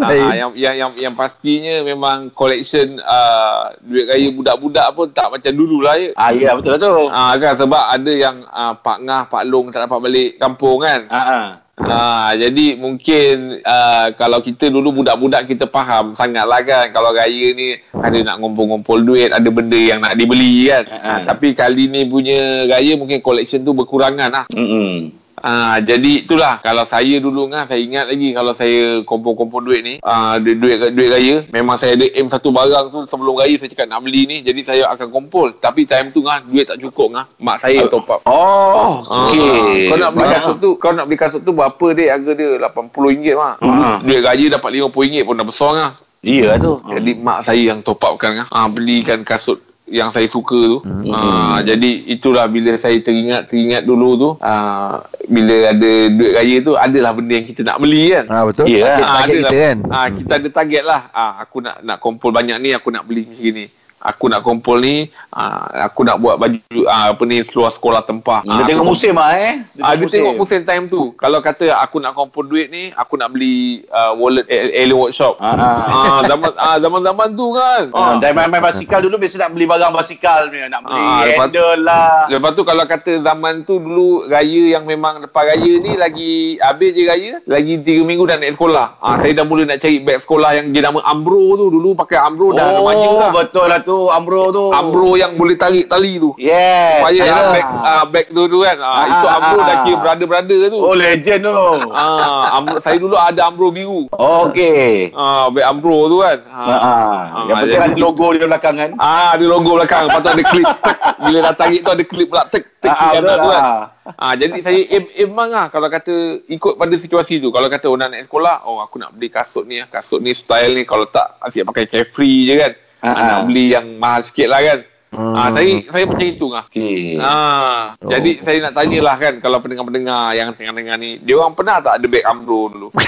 Ah, 0.01 0.33
yang, 0.33 0.49
yang 0.57 0.75
yang 0.79 0.91
yang 0.97 1.13
pastinya 1.13 1.85
memang 1.85 2.33
collection 2.33 2.97
uh, 3.03 3.69
duit 3.85 4.09
raya 4.09 4.33
budak-budak 4.33 4.87
pun 4.97 5.07
tak 5.13 5.29
macam 5.29 5.51
dulu 5.53 5.85
lah 5.85 5.93
ya. 5.99 6.09
Ah, 6.17 6.31
ya 6.33 6.57
betul 6.57 6.73
lah 6.73 6.79
tu. 6.81 7.05
Ah 7.11 7.33
kan 7.37 7.53
sebab 7.53 7.83
ada 7.91 8.11
yang 8.11 8.41
uh, 8.49 8.73
Pak 8.79 8.97
Ngah, 9.03 9.29
Pak 9.29 9.43
Long 9.45 9.69
tak 9.69 9.85
dapat 9.85 9.99
balik 10.01 10.41
kampung 10.41 10.81
kan. 10.81 11.05
Ah, 11.11 11.19
ah. 11.19 11.45
Ah 11.79 12.35
jadi 12.35 12.75
mungkin 12.75 13.63
uh, 13.63 14.07
kalau 14.19 14.43
kita 14.43 14.67
dulu 14.67 15.01
budak-budak 15.01 15.47
kita 15.47 15.65
faham 15.71 16.13
sangatlah 16.19 16.61
kan 16.67 16.91
kalau 16.91 17.15
raya 17.15 17.55
ni 17.55 17.79
ada 17.95 18.17
nak 18.21 18.43
ngumpul-ngumpul 18.43 18.99
duit, 19.01 19.31
ada 19.31 19.47
benda 19.47 19.79
yang 19.79 20.03
nak 20.03 20.19
dibeli 20.19 20.67
kan. 20.67 20.85
Ha, 20.91 20.97
ha. 20.99 21.13
Tapi 21.25 21.55
kali 21.55 21.87
ni 21.87 22.05
punya 22.05 22.67
raya 22.67 22.99
mungkin 22.99 23.23
collection 23.23 23.63
tu 23.63 23.71
berkurangan 23.71 24.29
lah. 24.29 24.45
Mm-mm. 24.51 25.20
Ah, 25.41 25.81
jadi 25.81 26.21
itulah 26.21 26.61
kalau 26.61 26.85
saya 26.85 27.17
dulu 27.17 27.49
ngah 27.49 27.65
saya 27.65 27.81
ingat 27.81 28.13
lagi 28.13 28.29
kalau 28.29 28.53
saya 28.53 29.01
kumpul-kumpul 29.01 29.65
duit 29.65 29.81
ni, 29.81 29.95
ah 30.05 30.37
duit, 30.37 30.61
duit 30.61 30.77
duit 30.93 31.09
raya, 31.09 31.35
memang 31.49 31.81
saya 31.81 31.97
ada 31.97 32.05
aim 32.13 32.29
satu 32.29 32.53
barang 32.53 32.93
tu 32.93 32.99
sebelum 33.09 33.41
raya 33.41 33.57
saya 33.57 33.73
cakap 33.73 33.89
nak 33.89 34.05
beli 34.05 34.29
ni, 34.29 34.37
jadi 34.45 34.61
saya 34.61 34.83
akan 34.93 35.09
kumpul. 35.09 35.49
Tapi 35.57 35.89
time 35.89 36.13
tu 36.13 36.21
ngah 36.21 36.45
duit 36.45 36.69
tak 36.69 36.77
cukup 36.77 37.17
ngah, 37.17 37.25
mak 37.41 37.57
saya 37.57 37.89
top 37.89 38.05
up. 38.05 38.21
Oh, 38.29 39.01
okey. 39.01 39.89
Kau 39.89 39.97
nak 39.97 40.13
beli 40.13 40.27
kasut 40.29 40.57
tu, 40.61 40.69
kau 40.77 40.93
nak 40.93 41.05
beli 41.09 41.17
kasut 41.17 41.41
tu 41.41 41.51
berapa 41.51 41.85
dek 41.97 42.09
harga 42.13 42.31
dia? 42.37 42.49
RM80 42.61 43.25
mak. 43.33 43.55
Ah. 43.65 43.97
duit 43.97 44.21
raya 44.21 44.45
dapat 44.53 44.69
RM50 44.77 45.25
pun 45.25 45.35
dah 45.41 45.47
besar 45.49 45.69
ngah. 45.73 45.91
Ya 46.21 46.53
tu. 46.61 46.77
Jadi 46.85 47.11
mak 47.17 47.41
saya 47.41 47.73
yang 47.73 47.81
top 47.81 47.97
upkan 47.97 48.37
ngah. 48.37 48.47
Ah 48.53 48.69
belikan 48.69 49.25
kasut 49.25 49.70
yang 49.91 50.07
saya 50.07 50.23
suka 50.25 50.55
tu. 50.55 50.79
Hmm. 50.81 51.11
Ah 51.11 51.59
jadi 51.61 51.91
itulah 52.09 52.47
bila 52.47 52.73
saya 52.73 52.95
teringat 52.97 53.45
teringat 53.45 53.83
dulu 53.83 54.09
tu 54.15 54.29
ah 54.39 55.03
bila 55.27 55.69
ada 55.69 55.91
duit 56.07 56.31
raya 56.31 56.57
tu 56.63 56.73
adalah 56.73 57.11
benda 57.11 57.33
yang 57.35 57.45
kita 57.45 57.61
nak 57.61 57.77
beli 57.77 58.15
kan. 58.15 58.25
Ah, 58.31 58.43
betul. 58.47 58.65
Ya. 58.65 58.87
Target, 58.87 59.03
target 59.03 59.11
adalah- 59.11 59.35
kita 59.43 59.57
kan. 59.59 59.77
Ah 59.91 60.07
kita 60.09 60.31
ada 60.31 60.49
target 60.49 60.83
lah. 60.83 61.01
Ah 61.11 61.31
aku 61.39 61.57
nak 61.59 61.75
nak 61.83 61.97
kumpul 61.99 62.31
banyak 62.31 62.57
ni 62.57 62.71
aku 62.71 62.89
nak 62.89 63.03
beli 63.03 63.27
macam 63.27 63.51
ni. 63.51 63.65
Aku 64.03 64.25
nak 64.25 64.41
kumpul 64.41 64.77
ni, 64.77 64.95
ah, 65.29 65.61
aku 65.85 66.01
nak 66.01 66.17
buat 66.17 66.35
baju 66.35 66.57
ah, 66.85 67.13
apa 67.13 67.21
ni 67.21 67.37
seluar 67.39 67.69
sekolah 67.69 68.01
tempah. 68.01 68.41
Dia 68.41 68.51
Ah, 68.51 68.65
tengok 68.65 68.87
musim 68.87 69.13
ah 69.15 69.29
eh. 69.31 69.61
Ah, 69.77 69.93
dia 69.93 70.09
tengok 70.09 70.35
musim 70.35 70.61
time 70.61 70.85
tu. 70.85 71.13
Kalau 71.15 71.37
kata 71.39 71.69
aku 71.75 71.97
nak 71.97 72.11
kumpul 72.11 72.43
duit 72.43 72.67
ni, 72.67 72.89
aku 72.91 73.13
nak 73.13 73.29
beli 73.29 73.85
uh, 73.87 74.11
wallet 74.11 74.43
Alien 74.49 74.97
Workshop. 74.97 75.37
Ah. 75.37 75.53
Ah, 75.85 76.19
zaman 76.23 76.49
ah, 76.55 76.77
zaman-zaman 76.77 77.27
tu 77.31 77.53
kan. 77.53 77.83
Time 78.17 78.33
main, 78.35 78.49
main 78.49 78.63
basikal 78.63 78.99
dulu 78.99 79.15
biasa 79.17 79.37
nak 79.39 79.51
beli 79.51 79.65
barang 79.65 79.91
basikal 79.91 80.41
ni, 80.47 80.65
nak 80.65 80.81
beli 80.81 80.97
Ah, 80.99 81.21
lepas- 81.23 81.39
handle 81.43 81.79
lah. 81.79 82.09
Lepas 82.27 82.51
tu 82.51 82.63
kalau 82.63 82.83
kata 82.83 83.11
zaman 83.19 83.61
tu 83.61 83.77
dulu 83.77 84.09
raya 84.25 84.63
yang 84.71 84.83
memang 84.83 85.21
lepas 85.21 85.45
raya 85.45 85.71
ni 85.77 85.93
lagi 85.93 86.33
habis 86.57 86.89
je 86.91 87.03
raya, 87.03 87.31
lagi 87.45 87.77
3 87.77 88.01
minggu 88.01 88.25
dah 88.25 88.35
naik 88.35 88.55
sekolah. 88.55 88.97
Ah, 88.97 89.13
saya 89.15 89.31
dah 89.31 89.43
mula 89.43 89.61
nak 89.63 89.77
cari 89.77 89.99
beg 89.99 90.17
sekolah 90.17 90.55
yang 90.55 90.69
dia 90.69 90.81
nama 90.81 91.05
Ambro 91.05 91.37
tu. 91.55 91.69
Dulu 91.69 91.93
pakai 91.93 92.17
Ambro 92.17 92.49
dah 92.51 92.65
remaja 92.71 92.99
Oh, 93.03 93.19
dah. 93.19 93.31
betul 93.31 93.67
lah 93.67 93.79
tu 93.79 93.90
Ambro 94.07 94.43
tu. 94.49 94.65
Ambro 94.69 95.13
yang 95.13 95.33
boleh 95.33 95.55
tarik 95.55 95.85
tali 95.85 96.15
tu. 96.15 96.31
Yes. 96.35 96.99
Supaya 96.99 97.19
Ayolah. 97.21 97.35
ah, 97.37 97.49
beg 97.49 97.65
ah, 97.81 98.03
beg 98.05 98.25
tu 98.27 98.43
tu 98.45 98.57
kan. 98.59 98.77
Ah, 98.77 98.91
Ah, 98.91 99.05
itu 99.05 99.25
ah, 99.25 99.35
Ambro 99.35 99.57
ah, 99.57 99.63
dah 99.63 99.73
ah. 99.73 99.83
kira 99.83 99.97
brother-brother 99.97 100.59
tu. 100.67 100.77
Oh, 100.77 100.93
legend 100.93 101.41
tu. 101.43 101.53
Ah, 101.91 102.45
Ambro, 102.53 102.77
saya 102.77 102.95
dulu 102.95 103.15
ada 103.15 103.41
Ambro 103.43 103.67
biru. 103.69 104.05
Okey. 104.11 105.11
Ah, 105.11 105.47
beg 105.47 105.63
Ambro 105.63 106.07
tu 106.07 106.17
kan. 106.19 106.37
Ah, 106.45 106.65
ah. 106.71 107.19
Yang 107.43 107.51
Ah, 107.51 107.61
penting 107.61 107.81
ada 107.81 107.97
logo 107.97 108.27
dia 108.31 108.45
belakang 108.45 108.75
kan. 108.75 108.91
Ah, 108.95 109.33
ada 109.33 109.45
logo 109.45 109.71
belakang. 109.75 110.01
Lepas 110.05 110.19
tu 110.19 110.29
ada 110.29 110.43
klip. 110.43 110.67
Tek. 110.81 110.97
Bila 111.19 111.37
dah 111.43 111.55
tarik 111.55 111.79
tu 111.81 111.91
ada 111.91 112.03
klip 112.03 112.27
pula. 112.27 112.43
Tek, 112.45 112.63
tek. 112.77 112.89
Ah, 112.89 113.11
kanan 113.11 113.35
tu 113.35 113.49
kan. 113.49 113.61
lah. 113.61 113.77
Ah, 114.13 114.33
jadi 114.33 114.57
saya 114.59 114.79
aim 114.81 115.29
bang 115.29 115.49
lah. 115.49 115.65
Kalau 115.67 115.87
kata 115.87 116.13
ikut 116.43 116.73
pada 116.75 116.95
situasi 116.95 117.37
tu. 117.37 117.49
Kalau 117.49 117.67
kata 117.67 117.85
orang 117.85 118.09
naik 118.09 118.25
sekolah, 118.25 118.65
oh 118.65 118.79
aku 118.79 118.97
nak 118.97 119.13
beli 119.13 119.29
kasut 119.29 119.63
ni. 119.63 119.77
lah. 119.77 119.87
Kasut 119.87 120.17
ni 120.17 120.31
style 120.31 120.73
ni. 120.73 120.83
Kalau 120.83 121.05
tak, 121.05 121.37
asyik 121.39 121.65
pakai 121.65 121.85
carefree 121.85 122.45
je 122.45 122.53
kan. 122.57 122.71
Ah, 123.01 123.07
Ah, 123.07 123.13
nak 123.19 123.35
ah. 123.35 123.43
beli 123.43 123.65
yang 123.69 123.97
mahal 123.97 124.21
sikit 124.21 124.47
lah 124.47 124.61
kan. 124.61 124.79
Hmm. 125.11 125.35
Ah, 125.35 125.51
saya 125.51 125.67
saya 125.81 126.07
macam 126.07 126.23
itu 126.23 126.47
lah. 126.47 126.63
Okey. 126.65 127.19
Ah, 127.19 127.99
Oh. 127.99 128.07
jadi 128.07 128.31
saya 128.39 128.57
nak 128.63 128.73
tanyalah 128.73 129.15
kan 129.17 129.33
kalau 129.37 129.59
pendengar-pendengar 129.59 130.31
yang 130.31 130.55
tengah 130.55 130.71
dengar 130.71 130.95
ni, 130.95 131.19
dia 131.19 131.35
orang 131.35 131.51
pernah 131.51 131.77
tak 131.77 131.99
ada 131.99 132.05
beg 132.07 132.23
Ambro 132.23 132.71
dulu? 132.71 132.87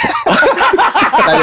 Tak 1.23 1.35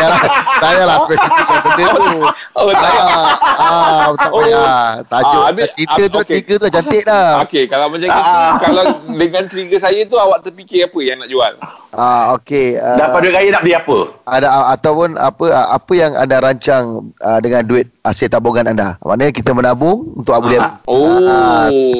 payahlah 0.60 0.98
spesifikkan 1.00 1.58
benda 1.62 1.84
tu. 1.88 2.18
oh, 2.54 2.70
tak. 2.70 2.92
Ah, 2.92 3.32
ah, 3.56 4.06
tak 4.12 4.30
Oh. 4.30 4.42
payah. 4.42 4.84
Tajuk 5.06 5.40
Ah, 5.40 5.46
habis- 5.48 5.72
cerita 5.72 6.02
tu 6.04 6.18
okey. 6.18 6.28
cerita 6.36 6.52
tu 6.52 6.60
dah 6.60 6.70
cantik 6.70 7.02
dah. 7.04 7.28
Okey, 7.44 7.64
kalau 7.64 7.86
macam 7.88 8.06
itu, 8.06 8.20
Ah. 8.20 8.52
kalau 8.58 8.82
dengan 9.08 9.42
trigger 9.46 9.80
saya 9.80 10.00
tu 10.04 10.16
awak 10.16 10.38
terfikir 10.42 10.84
apa 10.84 10.98
yang 11.00 11.16
nak 11.16 11.28
jual? 11.28 11.52
Ah, 11.90 12.36
okey. 12.36 12.76
ah, 12.76 12.96
Dapat 12.98 13.18
duit 13.20 13.32
raya 13.32 13.48
nak 13.50 13.62
beli 13.62 13.74
apa? 13.74 13.98
ada 14.24 14.46
ataupun 14.70 15.08
apa 15.16 15.44
apa 15.50 15.92
yang 15.92 16.12
anda 16.14 16.36
rancang 16.38 16.84
ah, 17.18 17.38
dengan 17.38 17.64
duit 17.64 17.86
hasil 18.00 18.32
tabungan 18.32 18.64
anda. 18.64 18.96
Maknanya 19.04 19.32
kita 19.32 19.52
menabung 19.52 20.16
untuk 20.16 20.32
beli 20.40 20.56
Ah. 20.56 20.80
Oh. 20.88 21.20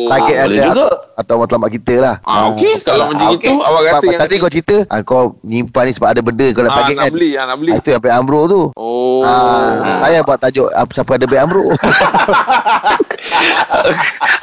target 0.09 0.37
Ah, 0.37 0.45
boleh 0.49 0.61
anda 0.61 0.65
juga. 0.73 0.87
atau 1.21 1.35
matlamat 1.37 1.71
kita 1.71 1.95
lah. 2.01 2.15
Ah, 2.25 2.49
okey. 2.53 2.81
Kalau 2.81 3.05
macam 3.13 3.27
ah, 3.29 3.37
itu, 3.37 3.53
awak 3.61 3.81
rasa 3.85 3.97
Sebab 4.01 4.13
yang 4.13 4.21
tadi 4.25 4.35
kau 4.41 4.51
cerita 4.51 4.77
ah, 4.89 5.01
kau 5.05 5.37
nyimpan 5.45 5.83
ni 5.85 5.93
sebab 5.93 6.09
ada 6.09 6.21
benda 6.25 6.47
kau 6.57 6.63
nak 6.65 6.73
ah, 6.73 6.77
target 6.83 6.97
nak 6.97 7.05
kan. 7.05 7.13
beli, 7.13 7.31
ah, 7.37 7.45
nak 7.45 7.57
beli. 7.61 7.71
Ah, 7.73 7.79
itu 7.79 7.89
yang 7.93 7.99
sampai 8.01 8.13
Amro 8.17 8.41
tu. 8.49 8.63
Oh. 8.75 9.21
Ah, 9.21 10.01
saya 10.01 10.25
buat 10.25 10.39
tajuk 10.41 10.69
apa 10.73 10.91
siapa 10.97 11.11
ada 11.21 11.27
beg 11.29 11.41
Amro. 11.45 11.65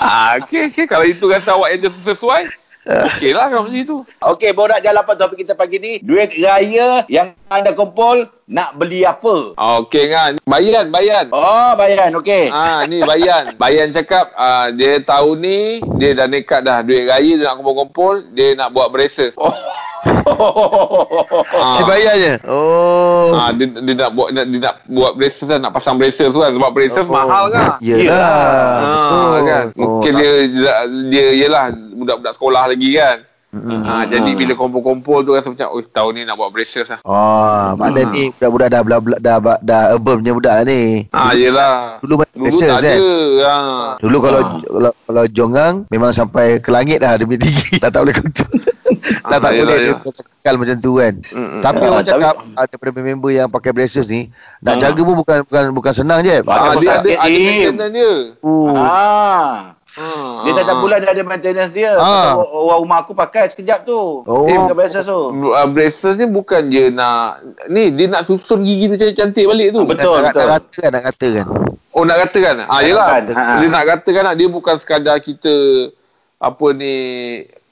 ah, 0.02 0.30
okey, 0.42 0.70
okey. 0.70 0.86
Kalau 0.86 1.06
itu 1.06 1.26
kata 1.26 1.50
awak 1.58 1.70
yang 1.74 1.90
sesuai, 2.06 2.42
okey 2.88 3.32
lah 3.36 3.52
kalau 3.52 3.64
macam 3.68 3.78
itu. 3.78 3.98
Okey, 4.24 4.52
borak 4.56 4.80
jalan 4.80 5.04
apa 5.04 5.14
topik 5.20 5.44
kita 5.44 5.54
pagi 5.54 5.78
ni. 5.78 6.00
Duit 6.00 6.32
raya 6.40 7.04
yang 7.12 7.36
anda 7.52 7.76
kumpul 7.76 8.28
nak 8.48 8.80
beli 8.80 9.04
apa? 9.04 9.56
Ah, 9.60 9.84
Okey 9.84 10.08
kan. 10.08 10.40
Bayan, 10.48 10.88
Bayan. 10.88 11.28
Oh, 11.36 11.76
bayan. 11.76 12.16
Okey. 12.16 12.48
Ah 12.48 12.88
ni 12.88 13.04
Bayan. 13.04 13.52
Bayan 13.62 13.92
cakap 13.92 14.32
ah, 14.40 14.72
dia 14.72 15.04
tahun 15.04 15.36
ni 15.44 15.60
dia 16.00 16.16
dah 16.16 16.28
nekat 16.32 16.64
dah 16.64 16.80
duit 16.80 17.08
raya 17.08 17.34
dia 17.36 17.46
nak 17.52 17.60
kumpul-kumpul, 17.60 18.24
dia 18.32 18.56
nak 18.56 18.72
buat 18.72 18.88
braces. 18.88 19.36
Oh. 19.36 19.52
Ah. 19.98 21.72
Si 21.76 21.82
bayar 21.84 22.14
je. 22.16 22.34
Oh. 22.46 23.34
Ah, 23.34 23.50
dia, 23.52 23.66
dia 23.68 23.94
nak 23.96 24.12
buat 24.14 24.30
dia, 24.30 24.44
dia 24.44 24.60
nak 24.62 24.76
buat 24.86 25.12
braces 25.14 25.46
kan, 25.46 25.58
nak 25.58 25.74
pasang 25.74 25.96
braces 25.96 26.32
kan 26.32 26.52
sebab 26.52 26.70
braces 26.70 27.06
Oh. 27.06 27.14
mahal 27.14 27.50
kan. 27.50 27.78
Yelah. 27.80 28.14
Ah, 28.20 28.78
Betul. 28.78 29.38
kan. 29.44 29.66
Mungkin 29.74 30.12
Oh, 30.12 30.20
dia, 30.20 30.32
dia 30.48 30.74
dia 31.10 31.26
yalah 31.40 31.66
budak-budak 31.72 32.34
sekolah 32.34 32.64
lagi 32.68 32.90
kan. 32.94 33.18
Ah, 33.84 34.04
jadi 34.04 34.32
bila 34.32 34.54
kumpul-kumpul 34.54 35.22
tu 35.22 35.32
rasa 35.32 35.48
macam 35.48 35.68
oh 35.70 35.82
tahun 35.82 36.12
ni 36.14 36.22
nak 36.24 36.36
buat 36.36 36.50
braces 36.50 36.88
lah. 36.88 37.00
Oh, 37.02 37.76
makna 37.76 38.02
Hmm. 38.02 38.12
ni 38.12 38.24
budak-budak 38.32 38.68
dah 38.68 38.82
dah 38.82 39.00
dah, 39.18 39.38
dah, 39.38 39.58
dah 39.60 39.82
urban 39.94 40.16
punya 40.20 40.34
budak 40.34 40.58
ni. 40.64 40.82
Ah, 41.10 41.32
yelah. 41.32 41.98
Dulu 42.00 42.22
Dulu 42.28 42.44
braces 42.44 42.62
tak 42.64 42.80
kan. 42.80 42.84
ada. 42.84 42.94
Ah. 43.44 43.90
Dulu 43.98 44.18
kalau, 44.20 44.40
Ah. 44.40 44.52
kalau 44.60 44.92
kalau 45.04 45.24
jongang 45.28 45.74
memang 45.88 46.12
sampai 46.12 46.58
ke 46.58 46.70
langit 46.70 47.00
dah 47.00 47.18
punya 47.20 47.40
tinggi. 47.40 47.78
dah 47.84 47.90
tak 47.90 48.02
boleh 48.02 48.16
kontrol. 48.16 48.52
dah 48.58 49.28
Ah, 49.28 49.40
tak 49.40 49.52
yelah, 49.54 49.66
boleh 49.66 49.78
dia 49.80 49.94
kekal 50.38 50.56
macam 50.56 50.78
tu 50.78 50.92
kan. 50.96 51.14
Mm-mm. 51.28 51.60
Tapi 51.60 51.78
Ah, 51.78 51.90
orang 51.90 52.02
tapi- 52.02 52.12
cakap 52.14 52.36
ada 52.56 52.66
daripada 52.68 52.92
member 52.98 53.30
yang 53.30 53.48
pakai 53.48 53.72
braces 53.72 54.06
ni 54.06 54.32
nak 54.60 54.76
Ah. 54.76 54.82
jaga 54.82 55.02
pun 55.02 55.16
bukan 55.16 55.38
bukan 55.44 55.64
bukan 55.72 55.94
senang 55.94 56.20
je. 56.22 56.40
Ah, 56.40 56.44
Pakai 56.44 56.70
dia 56.78 56.90
ada 56.94 57.10
ada 57.18 57.28
eh. 57.28 57.68
maintenance 57.68 57.94
dia. 57.94 58.12
Ah, 58.74 59.54
Dia 59.68 59.77
ah, 59.98 60.46
tiap 60.46 60.70
ah. 60.70 60.78
bulan 60.78 60.98
dia 61.02 61.12
ada 61.12 61.24
maintenance 61.26 61.72
dia. 61.74 61.98
Ah. 61.98 62.38
Pasal 62.38 62.46
Orang 62.54 62.80
rumah 62.86 62.98
aku 63.02 63.14
pakai 63.18 63.50
sekejap 63.50 63.84
tu. 63.84 64.24
Oh. 64.24 64.46
Dia 64.46 64.62
pakai 64.64 64.78
braces 64.78 65.04
tu. 65.06 65.22
Uh, 65.52 65.68
braces 65.70 66.14
ni 66.16 66.26
bukan 66.30 66.62
je 66.70 66.94
nak 66.94 67.42
ni 67.68 67.90
dia 67.92 68.06
nak 68.08 68.24
susun 68.24 68.62
gigi 68.62 68.94
tu 68.94 68.96
cantik 69.18 69.46
balik 69.50 69.74
tu. 69.74 69.82
Ah, 69.84 69.88
betul. 69.90 70.16
nak, 70.22 70.34
nak 70.34 70.48
kata 70.62 70.78
kan 70.78 70.92
nak 70.94 71.04
kata 71.10 71.28
kan. 71.42 71.48
Oh 71.98 72.04
nak 72.06 72.18
katakan. 72.30 72.56
Ah 72.70 72.80
yalah. 72.86 73.10
Katakan, 73.26 73.42
ha. 73.42 73.54
Dia 73.58 73.68
nak 73.74 73.84
katakan 73.90 74.24
nak 74.30 74.36
dia 74.38 74.48
bukan 74.48 74.76
sekadar 74.78 75.18
kita 75.18 75.56
apa 76.38 76.66
ni 76.78 76.96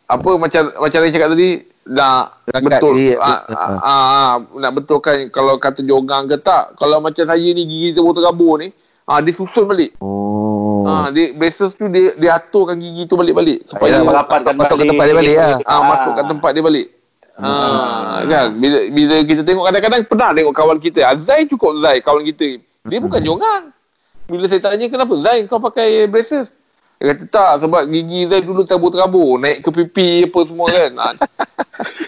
apa 0.09 0.29
macam 0.41 0.73
macam 0.81 0.99
yang 1.05 1.13
cakap 1.13 1.29
tadi 1.37 1.49
nak 1.85 2.41
betul 2.65 2.93
ah, 3.21 3.45
betul. 3.45 3.57
ah, 3.61 3.69
ah, 3.77 3.77
ah, 3.85 4.33
nak 4.57 4.71
betulkan 4.73 5.29
kalau 5.29 5.61
kata 5.61 5.85
jogang 5.85 6.25
ke 6.25 6.41
tak. 6.41 6.73
Kalau 6.81 6.97
macam 6.97 7.21
saya 7.21 7.49
ni 7.53 7.69
gigi 7.69 7.93
tu 7.93 8.01
terabur 8.17 8.57
ni 8.57 8.73
ah 9.05 9.21
dia 9.21 9.29
susun 9.29 9.69
balik. 9.69 9.93
Oh. 10.01 10.74
Ah 10.85 11.09
dia 11.09 11.33
braces 11.33 11.73
tu 11.73 11.89
dia 11.89 12.13
dia 12.13 12.37
aturkan 12.37 12.77
gigi 12.77 13.09
tu 13.09 13.17
balik-balik 13.17 13.65
supaya 13.65 14.05
merapatkan 14.05 14.53
masuk 14.53 14.77
ke 14.77 14.85
tempat 14.85 15.05
dia 15.09 15.15
balik 15.17 15.35
lah. 15.35 15.57
ah, 15.65 15.81
masuk 15.81 16.11
kat 16.13 16.25
tempat 16.29 16.51
dia 16.53 16.63
balik. 16.63 16.87
Ah, 17.35 18.23
kan? 18.23 18.47
Bila 18.55 18.77
bila 18.93 19.15
kita 19.25 19.41
tengok 19.41 19.65
kadang-kadang 19.65 20.01
pernah 20.05 20.29
tengok 20.31 20.53
kawan 20.55 20.77
kita. 20.77 20.99
Azai 21.09 21.49
cukup 21.49 21.81
Zai 21.81 21.99
kawan 22.05 22.21
kita. 22.21 22.61
Dia 22.85 22.99
bukan 23.01 23.19
jongang 23.19 23.73
bila 24.29 24.45
saya 24.45 24.61
tanya 24.61 24.85
kenapa 24.85 25.13
Zai 25.17 25.49
kau 25.49 25.57
pakai 25.57 26.05
braces? 26.05 26.53
Dia 26.95 27.11
kata 27.11 27.23
tak 27.27 27.53
sebab 27.65 27.89
gigi 27.89 28.29
Zai 28.29 28.45
dulu 28.45 28.61
terabur-terabur. 28.63 29.41
Naik 29.41 29.65
ke 29.65 29.69
pipi 29.73 30.29
apa 30.29 30.39
semua 30.45 30.69
kan? 30.69 30.91
Ah, 31.01 31.13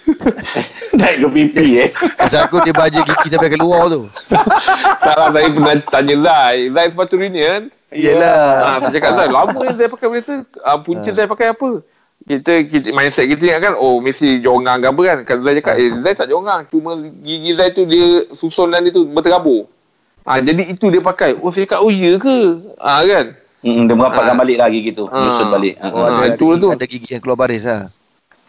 Naik 1.02 1.16
ke 1.26 1.28
pipi 1.34 1.68
eh. 1.82 1.90
Pasal 2.14 2.46
aku 2.46 2.62
dia 2.62 2.72
baja 2.78 3.00
gigi 3.02 3.28
sampai 3.28 3.52
keluar 3.52 3.90
tu. 3.90 4.08
tak 5.04 5.16
lah 5.18 5.30
saya 5.34 5.50
pernah 5.50 5.76
tanya 5.92 6.16
Zai. 6.24 6.58
Zai 6.72 6.88
sepatutnya 6.94 7.44
kan 7.44 7.64
Yelah. 7.88 8.44
Ah, 8.60 8.78
saya 8.84 8.92
cakap 8.92 9.12
Zai, 9.16 9.30
lama 9.32 9.56
ni 9.56 9.74
saya 9.74 9.88
pakai 9.88 10.08
braces. 10.10 10.44
Ah, 10.60 10.76
punca 10.76 11.08
saya 11.08 11.24
pakai 11.24 11.56
apa? 11.56 11.70
Kita, 12.28 12.52
kita 12.68 12.92
mindset 12.92 13.24
kita 13.26 13.44
ingat 13.48 13.62
kan, 13.62 13.74
oh 13.74 14.04
mesti 14.04 14.44
jongang 14.44 14.84
ke 14.84 14.88
apa 14.92 15.02
kan. 15.06 15.18
Kan 15.24 15.38
Zai 15.40 15.56
cakap, 15.56 15.74
eh 15.78 15.90
Zai 15.98 16.12
tak 16.12 16.28
jongang. 16.28 16.68
Cuma 16.68 16.96
gigi 17.00 17.52
Zai 17.56 17.72
tu 17.72 17.88
dia 17.88 18.28
susunan 18.32 18.84
dia 18.84 18.92
tu 18.92 19.08
berterabur. 19.08 19.72
Ah, 20.22 20.44
jadi 20.44 20.68
itu 20.68 20.92
dia 20.92 21.00
pakai. 21.00 21.40
Oh 21.40 21.48
saya 21.48 21.64
cakap, 21.64 21.80
oh 21.80 21.88
ya 21.88 22.20
ke? 22.20 22.36
Ah 22.78 23.00
kan? 23.00 23.32
Hmm, 23.58 23.88
dia 23.88 23.96
merapatkan 23.96 24.36
Ah. 24.36 24.38
balik 24.38 24.58
lah 24.60 24.68
gigi 24.68 24.92
tu. 24.92 25.08
Ah. 25.08 25.24
Nyusun 25.24 25.48
balik. 25.48 25.80
Oh, 25.80 26.04
Ah, 26.04 26.20
ada, 26.20 26.36
itu 26.36 26.46
ada, 26.52 26.60
tu. 26.60 26.68
ada 26.76 26.86
gigi 26.86 27.10
yang 27.10 27.24
keluar 27.24 27.40
baris 27.40 27.64
lah. 27.64 27.88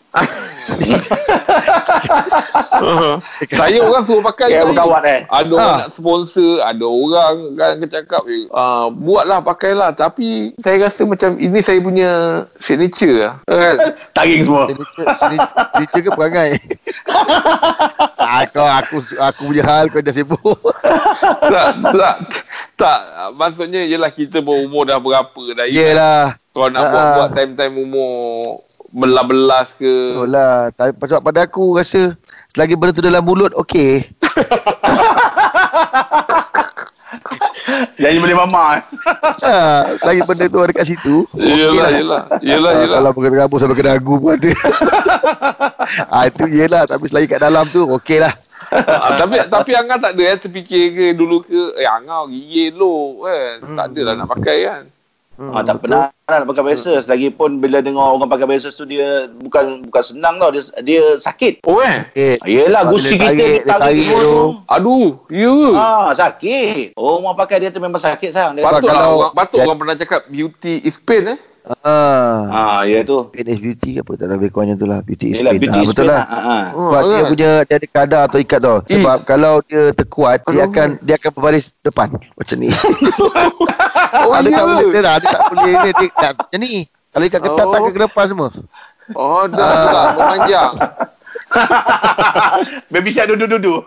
saya 3.51 3.79
orang 3.83 4.05
suruh 4.05 4.23
pakai. 4.25 4.49
Kayak 4.49 4.63
Zai. 4.63 4.69
berkawat 4.73 5.03
eh. 5.05 5.21
Ada 5.29 5.51
orang 5.51 5.69
Ah. 5.69 5.79
nak 5.85 5.91
sponsor, 5.91 6.61
ada 6.61 6.85
orang 6.85 7.35
kan 7.55 7.75
cakap, 7.85 8.23
eh, 8.27 8.45
ah, 8.51 8.89
buatlah, 8.89 9.41
pakailah. 9.43 9.91
Tapi 9.93 10.53
saya 10.57 10.77
rasa 10.81 11.05
macam 11.05 11.37
ini 11.37 11.59
saya 11.61 11.79
punya 11.79 12.11
signature 12.57 13.17
lah. 13.21 13.35
Kan? 13.45 13.77
Taring 14.17 14.43
semua. 14.45 14.65
Cerita 15.77 15.99
ke 16.01 16.11
perangai? 16.11 16.51
ah, 18.23 18.43
kau 18.49 18.65
aku 18.65 18.97
aku 19.01 19.41
punya 19.47 19.63
hal 19.65 19.85
kau 19.89 20.01
dah 20.01 20.15
sibuk. 20.15 20.59
tak, 21.43 21.67
tak, 21.81 22.17
tak. 22.77 22.99
Maksudnya 23.35 23.85
ialah 23.85 24.09
kita 24.09 24.41
berumur 24.41 24.85
dah 24.85 24.97
berapa 24.97 25.43
dah. 25.55 25.67
Yelah. 25.69 26.37
Kalau 26.49 26.69
nak 26.69 26.81
Ah, 26.81 26.89
buat, 26.89 26.99
ah. 26.99 27.15
buat 27.15 27.29
time-time 27.37 27.75
umur 27.77 28.59
belas-belas 28.91 29.73
ke. 29.73 29.95
Betul 30.15 30.29
lah. 30.29 30.71
Tapi 30.71 30.91
sebab 30.99 31.23
pada 31.23 31.41
aku 31.45 31.75
rasa 31.75 32.17
selagi 32.49 32.75
benda 32.75 32.93
tu 32.93 33.01
dalam 33.01 33.21
mulut 33.21 33.53
okey. 33.57 34.09
Jadi 37.99 38.17
boleh 38.17 38.37
mama. 38.37 38.79
eh. 38.79 38.83
Ha, 39.45 39.55
selagi 39.99 40.21
benda 40.25 40.45
tu 40.47 40.59
ada 40.59 40.73
kat 40.73 40.87
situ. 40.87 41.27
Yelah, 41.35 41.75
lah. 41.75 41.91
yelah. 41.91 42.23
Yelah, 42.41 42.71
Ah, 42.71 42.81
yelah. 42.81 42.97
Kalau 42.97 43.11
pakai 43.13 43.31
rambut 43.35 43.59
sampai 43.59 43.77
ke 43.77 43.85
dagu 43.85 44.15
pun 44.17 44.31
ada. 44.33 44.51
ah, 46.07 46.23
itu 46.31 46.45
yelah. 46.49 46.83
Tapi 46.85 47.05
selagi 47.07 47.27
kat 47.29 47.41
dalam 47.41 47.65
tu 47.67 47.85
okey 47.93 48.19
lah. 48.19 48.33
Ah, 48.69 49.17
tapi 49.17 49.41
tapi 49.49 49.71
Angah 49.73 49.97
tak 49.99 50.13
ada 50.13 50.23
eh 50.27 50.37
terfikir 50.37 50.85
ke 50.93 51.05
dulu 51.13 51.41
ke 51.41 51.73
eh 51.75 51.89
Angah 51.89 52.29
gigi 52.29 52.69
elok 52.69 53.13
kan. 53.23 53.55
Tak 53.75 53.87
ada 53.91 54.01
lah 54.03 54.15
nak 54.15 54.29
pakai 54.31 54.59
kan. 54.63 54.83
Hmm, 55.39 55.55
Ah, 55.55 55.63
tak 55.63 55.79
pernah 55.79 56.11
lah 56.11 56.37
nak 56.37 56.51
pakai 56.51 56.65
braces. 56.65 57.07
Lagipun 57.07 57.63
bila 57.63 57.79
dengar 57.79 58.11
orang 58.11 58.27
pakai 58.27 58.43
braces 58.45 58.75
tu 58.75 58.83
dia 58.83 59.31
bukan 59.31 59.87
bukan 59.87 60.03
senang 60.05 60.35
tau. 60.37 60.51
Dia 60.51 60.63
dia 60.83 61.15
sakit. 61.15 61.63
Oh 61.63 61.79
eh? 61.79 62.11
Okay. 62.11 62.43
Yelah 62.43 62.83
Ah, 62.83 62.91
gusi 62.91 63.15
dia 63.15 63.31
kita 63.31 63.31
tarik, 63.31 63.39
dia 63.39 63.63
tarik 63.65 63.79
tarik 63.79 64.03
tu. 64.05 64.19
tu. 64.19 64.39
Aduh, 64.67 65.09
ya? 65.31 65.55
Ah, 65.73 66.11
sakit. 66.13 66.93
Oh, 66.93 67.23
orang 67.23 67.39
pakai 67.39 67.63
dia 67.63 67.71
tu 67.71 67.79
memang 67.79 67.97
sakit 67.97 68.29
sayang. 68.29 68.59
Dia 68.59 68.67
Patut 68.67 68.83
lah 68.85 68.99
kalau- 68.99 69.19
orang, 69.21 69.33
patut 69.33 69.59
orang 69.61 69.79
pernah 69.79 69.95
cakap 69.95 70.21
beauty 70.27 70.83
is 70.83 70.99
pain 70.99 71.23
eh. 71.29 71.39
Ah. 71.79 72.39
ah, 72.49 72.81
ya 72.83 73.01
tu. 73.03 73.29
Is 73.31 73.61
beauty 73.61 73.91
ke 73.95 74.01
apa? 74.01 74.13
Tak 74.17 74.27
tahu 74.27 74.37
lebih 74.37 74.51
kurangnya 74.51 74.75
tu 74.75 74.85
lah. 74.85 75.01
Beauty 75.01 75.33
is 75.33 75.39
Yelah, 75.39 75.53
pain. 75.53 75.61
beauty 75.61 75.79
Ah, 75.79 75.83
is 75.83 75.89
betul 75.89 76.07
lah. 76.07 76.23
Ah, 76.23 76.35
ah. 76.35 76.63
Oh, 76.73 76.89
dia 76.89 76.99
kan? 76.99 77.29
punya 77.29 77.51
dia 77.61 77.75
ada 77.75 77.89
kadar 77.89 78.23
atau 78.27 78.39
ikat 78.39 78.59
tau. 78.59 78.77
Sebab 78.83 79.17
Ish. 79.17 79.25
kalau 79.25 79.55
dia 79.63 79.83
terkuat, 79.93 80.39
dia 80.45 80.53
Aduh. 80.59 80.67
akan 80.67 80.89
dia 81.01 81.15
akan 81.15 81.31
berbaris 81.31 81.67
depan 81.81 82.09
macam 82.13 82.57
ni. 82.57 82.71
Oh, 84.09 84.33
ada 84.33 84.49
ya 84.49 84.57
tak 84.57 84.65
boleh 84.65 84.87
dia, 84.89 85.03
tak, 85.05 85.17
dia 85.21 85.29
tak 85.29 85.41
boleh 85.53 85.73
dia, 85.75 85.93
dia 85.93 86.09
tak 86.11 86.33
macam 86.35 86.59
ni. 86.59 86.73
Kalau 86.89 87.25
ikat 87.25 87.41
ketat 87.45 87.67
Oh. 87.69 87.73
tak 87.73 87.81
ke 87.85 88.01
depan 88.01 88.25
semua. 88.25 88.49
Oh, 89.11 89.43
dah 89.45 89.69
tu 89.75 89.89
lah. 89.89 90.07
Memanjang. 90.15 90.73
Baby 92.93 93.11
shark 93.13 93.33
dudu-dudu. 93.33 93.85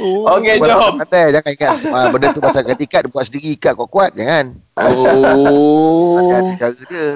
Oh. 0.00 0.24
Okey, 0.38 0.56
Buat 0.56 0.68
jom. 0.72 0.94
Pandai 1.04 1.34
jangan 1.34 1.52
ikat. 1.52 1.70
Ah, 1.92 2.06
benda 2.08 2.32
tu 2.32 2.40
pasal 2.40 2.62
kat 2.64 2.80
ikat 2.80 3.00
dia 3.06 3.12
buat 3.12 3.24
sendiri 3.28 3.50
ikat 3.54 3.72
kuat-kuat 3.76 4.10
jangan. 4.16 4.56
Oh. 4.80 6.32
Ada 6.32 6.50
cara 6.56 6.74
dia. 6.88 7.06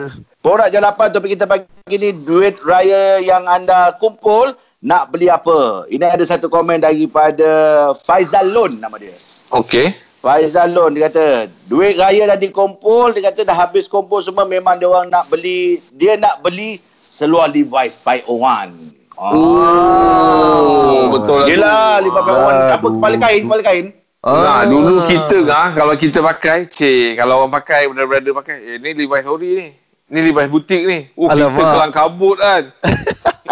Borak 0.45 0.69
Jalapan 0.69 1.09
topik 1.09 1.33
kita 1.33 1.49
pagi 1.49 1.97
ni 1.97 2.13
duit 2.13 2.61
raya 2.69 3.17
yang 3.25 3.49
anda 3.49 3.97
kumpul 3.97 4.53
nak 4.85 5.09
beli 5.09 5.33
apa? 5.33 5.89
Ini 5.89 6.05
ada 6.05 6.25
satu 6.29 6.53
komen 6.53 6.85
daripada 6.85 7.49
Faizal 7.97 8.53
Lon 8.53 8.77
nama 8.77 9.01
dia. 9.01 9.17
Okey. 9.49 9.97
Faizal 10.21 10.77
Lon 10.77 10.93
dia 10.93 11.09
kata 11.09 11.49
duit 11.69 11.97
raya 11.97 12.29
dah 12.29 12.37
dikumpul 12.37 13.17
dia 13.17 13.33
kata 13.33 13.49
dah 13.49 13.57
habis 13.57 13.89
kumpul 13.89 14.21
semua 14.21 14.45
memang 14.45 14.77
dia 14.77 14.89
orang 14.89 15.09
nak 15.09 15.33
beli 15.33 15.81
dia 15.97 16.21
nak 16.21 16.45
beli 16.45 16.85
seluar 17.09 17.49
Levi's 17.49 17.97
by 18.05 18.21
Owan. 18.29 18.94
Oh, 19.15 21.11
betul 21.15 21.47
lah. 21.47 21.49
Yelah 21.49 21.91
Levi's 22.03 22.25
by 22.27 22.33
Owan 22.35 22.55
apa 22.75 22.87
kepala 22.91 23.17
kain 23.19 23.41
kepala 23.47 23.63
kain. 23.63 23.87
Nah, 24.25 24.65
dulu 24.65 25.05
kita 25.05 25.37
ah 25.53 25.69
kalau 25.77 25.95
kita 26.01 26.19
pakai, 26.25 26.65
cik, 26.65 27.21
kalau 27.21 27.45
orang 27.45 27.53
pakai, 27.61 27.93
brother-brother 27.93 28.33
pakai, 28.33 28.57
eh 28.65 28.77
ni 28.81 28.97
Levi's 28.97 29.29
ori 29.29 29.51
ni. 29.53 29.67
Ni 30.09 30.19
Levi's 30.25 30.49
butik 30.49 30.83
ni. 30.89 30.99
Oh, 31.13 31.29
kita 31.29 31.47
Alamak. 31.47 31.73
kelang 31.77 31.93
kabut 31.95 32.37
kan. 32.41 32.65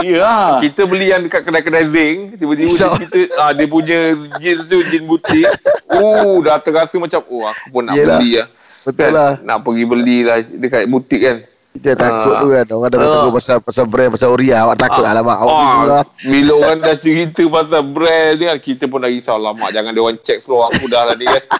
Ya. 0.02 0.58
kita 0.58 0.82
beli 0.82 1.14
yang 1.14 1.22
dekat 1.22 1.46
kedai-kedai 1.46 1.86
Zing, 1.86 2.34
tiba-tiba 2.34 2.66
dia, 2.66 2.74
Risau. 2.74 2.98
kita 2.98 3.20
ah 3.38 3.54
dia 3.54 3.70
punya 3.70 4.18
jeans 4.42 4.66
tu 4.66 4.82
jeans 4.90 5.06
butik. 5.06 5.46
Oh, 5.94 6.42
dah 6.42 6.58
terasa 6.58 6.98
macam 6.98 7.22
oh 7.30 7.46
aku 7.46 7.66
pun 7.70 7.86
nak 7.86 7.94
Yelah. 7.94 8.18
beli 8.18 8.30
lah. 8.34 8.48
Betul 8.82 9.10
lah. 9.14 9.38
Nak 9.46 9.58
pergi 9.62 9.84
beli 9.86 10.18
lah 10.26 10.42
dekat 10.42 10.90
butik 10.90 11.20
kan. 11.22 11.36
Kita 11.72 11.90
takut 11.94 12.30
Ah. 12.30 12.38
tu 12.38 12.48
kan. 12.48 12.66
Orang 12.70 12.88
dah 12.88 12.98
Ah. 12.98 13.06
takut 13.10 13.32
pasal 13.32 13.56
pasal 13.58 13.84
brand 13.86 14.10
pasal 14.10 14.28
Oria. 14.30 14.56
Awak 14.62 14.76
takut 14.78 15.00
Ah. 15.00 15.10
alamak. 15.10 15.36
Awak 15.38 15.56
beli 15.56 15.80
lah. 15.82 16.04
Bila 16.22 16.52
orang 16.58 16.78
dah 16.78 16.94
cerita 16.94 17.42
pasal 17.46 17.82
brand 17.82 18.32
ni 18.34 18.46
kita 18.58 18.84
pun 18.84 18.98
dah 18.98 19.08
risau. 19.08 19.36
Lama 19.36 19.66
jangan 19.68 19.90
dia 19.90 20.00
orang 20.00 20.18
check 20.18 20.38
seluar 20.40 20.68
aku 20.68 20.84
dah 20.86 21.02
lah 21.02 21.14
ni 21.14 21.24
kan. 21.24 21.42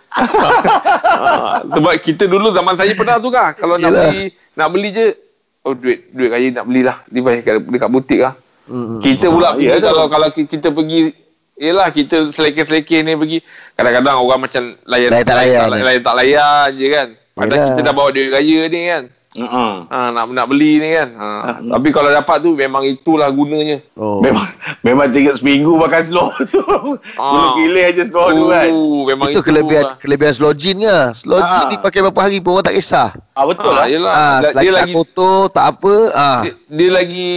Ah, 1.14 1.62
Sebab 1.64 1.92
kita 1.98 2.24
dulu 2.24 2.50
zaman 2.50 2.74
saya 2.74 2.92
pernah 2.92 3.16
tu 3.16 3.28
kan. 3.28 3.52
Kalau 3.52 3.76
nak 3.76 3.90
beli 3.90 4.24
nak 4.52 4.68
beli 4.68 4.88
je. 4.90 5.06
Oh 5.62 5.72
duit 5.72 6.10
duit 6.10 6.28
raya 6.28 6.48
nak 6.50 6.64
belilah. 6.64 6.96
Levi's 7.06 7.40
dekat, 7.40 7.54
dekat 7.62 7.88
butik 7.88 8.20
lah. 8.20 8.34
Hmm. 8.64 8.98
Kita 8.98 9.26
pula 9.26 9.54
pergi 9.54 9.64
ya 9.64 9.74
tu. 9.76 9.84
kalau 9.84 10.04
kalau 10.06 10.28
ki- 10.28 10.46
kita 10.48 10.68
pergi 10.68 11.00
Yelah 11.54 11.88
kita 11.88 12.16
selekeh-selekeh 12.28 13.00
ni 13.00 13.12
pergi 13.12 13.38
Kadang-kadang 13.72 14.18
orang 14.18 14.40
macam 14.40 14.62
layan 14.82 15.10
Layan 15.10 15.22
tak 15.22 15.36
layan. 15.36 15.66
layan, 15.68 15.84
layan 15.84 16.02
tak 16.02 16.14
layan 16.16 16.68
je 16.72 16.86
kan 16.88 17.08
Padahal 17.32 17.52
Yelah. 17.52 17.68
kita 17.68 17.80
dah 17.82 17.92
bawa 17.92 18.08
duit 18.10 18.30
raya 18.30 18.60
ni 18.66 18.80
kan 18.84 19.02
Uh-uh. 19.32 19.88
Ha, 19.88 20.12
nak 20.12 20.28
nak 20.28 20.46
beli 20.46 20.76
ni 20.76 20.92
kan. 20.92 21.08
Ha. 21.10 21.28
Hmm. 21.56 21.72
Tapi 21.72 21.88
kalau 21.88 22.08
dapat 22.08 22.36
tu 22.38 22.52
memang 22.52 22.84
itulah 22.84 23.28
gunanya. 23.28 23.80
Oh. 23.94 24.20
Memang 24.20 24.44
memang 24.82 25.08
tinggal 25.08 25.34
seminggu 25.34 25.72
makan 25.74 26.02
slow 26.02 26.28
tu. 26.52 26.60
Ah. 27.16 27.56
gila 27.56 27.84
je 27.90 28.04
slow 28.04 28.28
tu 28.30 28.44
kan. 28.46 28.68
Oh, 28.68 29.02
memang 29.02 29.32
Itu 29.32 29.40
kelebihan 29.40 29.84
lah. 29.86 29.96
kelebihan 29.96 30.32
slow 30.32 30.52
gin 30.52 30.76
ke? 30.78 31.00
Slow 31.16 31.38
Ah. 31.38 31.48
gin 31.58 31.66
ni 31.66 31.76
pakai 31.76 32.00
berapa 32.02 32.20
hari 32.20 32.38
pun 32.38 32.54
orang 32.54 32.66
tak 32.66 32.76
kisah. 32.76 33.08
Ah 33.32 33.44
betul 33.44 33.72
Ah, 33.72 33.74
lah. 33.74 33.86
yelah. 33.88 34.12
Ah, 34.12 34.36
dia, 34.38 34.48
selagi 34.50 34.60
dia 34.60 34.68
tak 34.68 34.78
lagi 34.78 34.92
kotor, 34.94 35.38
tak 35.48 35.64
apa. 35.70 35.94
Ah. 36.12 36.40
dia, 36.42 36.52
dia 36.68 36.88
lagi 36.92 37.30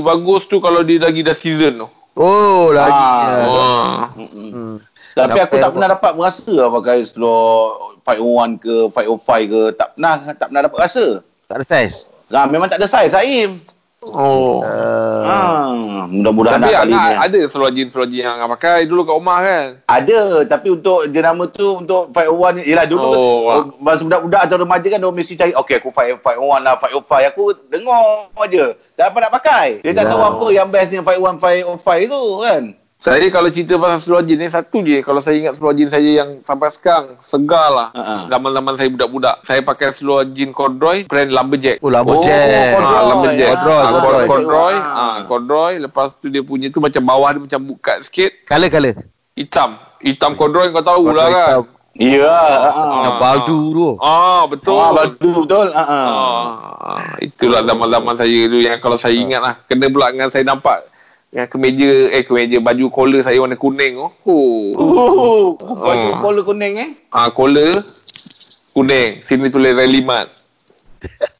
bagus 0.00 0.42
tu 0.46 0.56
kalau 0.56 0.80
dia 0.80 0.98
lagi 0.98 1.20
dah 1.20 1.34
season 1.34 1.76
tu. 1.76 1.88
Oh, 2.14 2.68
lagi. 2.70 2.96
Ah. 2.96 3.28
Ah. 3.28 4.00
Oh. 4.16 4.24
Hmm. 4.24 4.76
Tapi 5.12 5.36
aku 5.36 5.44
Sampai 5.44 5.60
tak 5.60 5.60
apa- 5.62 5.74
pernah 5.76 5.88
dapat 5.90 6.12
merasa 6.16 6.48
lah 6.48 6.68
pakai 6.70 7.04
slow 7.04 7.76
501 8.02 8.56
ke 8.56 8.74
505 8.90 9.20
ke 9.44 9.60
tak 9.76 9.88
pernah 9.92 10.14
tak 10.32 10.46
pernah 10.48 10.62
dapat 10.64 10.80
rasa. 10.80 11.06
Tak 11.52 11.60
ada 11.60 11.66
saiz. 11.68 12.08
Ha, 12.32 12.48
memang 12.48 12.64
tak 12.64 12.80
ada 12.80 12.88
saiz 12.88 13.12
Saim. 13.12 13.60
Oh. 14.02 14.64
Ah. 14.64 15.22
Ha, 15.22 16.10
mudah-mudahan 16.10 16.58
Tapi 16.58 16.72
nak 16.72 16.80
kali 16.82 16.90
ni. 16.90 17.14
ada 17.22 17.38
selojin 17.46 17.86
yang 18.10 18.34
Angah 18.34 18.48
pakai 18.56 18.88
dulu 18.88 19.04
kat 19.04 19.14
rumah 19.14 19.38
kan. 19.38 19.66
Ada, 19.86 20.42
tapi 20.42 20.74
untuk 20.74 21.06
jenama 21.12 21.46
tu 21.46 21.78
untuk 21.78 22.10
501 22.10 22.56
ni, 22.58 22.62
yelah 22.66 22.88
dulu 22.88 23.04
Oh, 23.04 23.38
oh, 23.46 23.62
masa 23.78 24.02
budak-budak 24.02 24.42
atau 24.42 24.56
remaja 24.58 24.86
kan 24.88 24.98
dia 24.98 25.12
mesti 25.12 25.34
cari, 25.38 25.52
okey 25.54 25.76
aku 25.78 25.92
5- 25.92 26.18
501 26.18 26.66
lah, 26.66 26.74
505. 26.74 27.30
Aku 27.30 27.42
dengar 27.68 28.02
je. 28.50 28.66
Tak 28.96 29.04
dapat 29.12 29.20
nak 29.22 29.32
pakai. 29.38 29.68
Dia 29.84 29.92
tak 29.94 30.04
Ya. 30.08 30.10
tahu 30.10 30.22
apa 30.24 30.46
yang 30.50 30.66
best 30.66 30.88
ni 30.90 30.98
501, 30.98 31.38
505 31.38 32.10
tu 32.10 32.22
kan. 32.42 32.62
Saya 33.02 33.26
kalau 33.34 33.50
cerita 33.50 33.74
pasal 33.82 33.98
selojin 33.98 34.38
ni 34.38 34.46
satu 34.46 34.78
je 34.78 35.02
kalau 35.02 35.18
saya 35.18 35.34
ingat 35.34 35.58
selojin 35.58 35.90
saya 35.90 36.22
yang 36.22 36.38
sampai 36.46 36.70
sekarang 36.70 37.18
segar 37.18 37.66
lah. 37.66 37.88
Zaman-zaman 38.30 38.78
saya 38.78 38.86
budak-budak. 38.94 39.42
Saya 39.42 39.58
pakai 39.58 39.90
selojin 39.90 40.54
corduroy 40.54 41.02
brand 41.02 41.34
Lumberjack. 41.34 41.82
Oh, 41.82 41.90
Lumberjack. 41.90 42.78
Oh, 42.78 42.86
Ah, 42.86 43.02
Lumberjack. 43.10 43.50
Corduroy, 43.58 43.74
Ah, 43.74 43.90
corduroy. 43.90 44.26
corduroy. 44.30 44.74
Ah. 44.78 44.94
Ah, 44.94 45.16
corduroy. 45.26 45.72
Lepas 45.82 46.14
tu 46.14 46.30
dia 46.30 46.46
punya 46.46 46.70
tu 46.70 46.78
macam 46.78 47.02
bawah 47.02 47.34
dia 47.34 47.42
macam 47.42 47.60
bukat 47.66 48.06
sikit. 48.06 48.30
Color-color. 48.46 48.94
Hitam. 49.34 49.70
Hitam 49.98 50.38
corduroy 50.38 50.70
kau 50.70 50.86
tahu 50.86 51.10
lah 51.10 51.26
kan. 51.26 51.46
hitam. 51.58 51.64
Ya. 51.92 52.38
Ha. 52.70 52.82
Yang 53.02 53.16
baldu 53.18 53.58
tu. 53.74 53.88
Ah, 53.98 54.46
betul. 54.46 54.78
Ah, 54.78 54.90
betul 54.94 55.42
betul. 55.42 55.66
Ha. 55.74 55.82
Ah, 55.82 57.18
itulah 57.18 57.66
zaman-zaman 57.66 58.14
saya 58.14 58.46
dulu 58.46 58.62
yang 58.62 58.78
kalau 58.78 58.94
saya 58.94 59.18
ingat 59.18 59.42
lah. 59.42 59.54
Kena 59.66 59.90
pula 59.90 60.14
dengan 60.14 60.30
saya 60.30 60.46
nampak 60.46 60.86
yang 61.32 61.48
kemeja, 61.48 62.12
eh 62.12 62.22
kemeja 62.22 62.60
baju 62.60 62.92
collar 62.92 63.24
saya 63.24 63.40
warna 63.40 63.56
kuning 63.56 63.96
tu. 63.96 64.06
Oh. 64.28 65.56
Oh, 65.56 65.56
Ah. 65.88 66.20
bola 66.20 66.44
kuning 66.44 66.76
eh. 66.76 66.90
Ah, 67.08 67.32
collar 67.32 67.72
kuning. 68.70 69.24
Sini 69.24 69.48
tulis 69.48 69.72
Rally 69.72 70.00
Mart. 70.00 70.28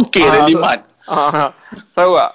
Okey, 0.00 0.22
Ah, 0.22 0.32
ready 0.36 0.54
tu- 0.54 0.62
mat. 0.62 0.80
Ah, 1.04 1.50
tahu 1.92 2.14
tak? 2.14 2.30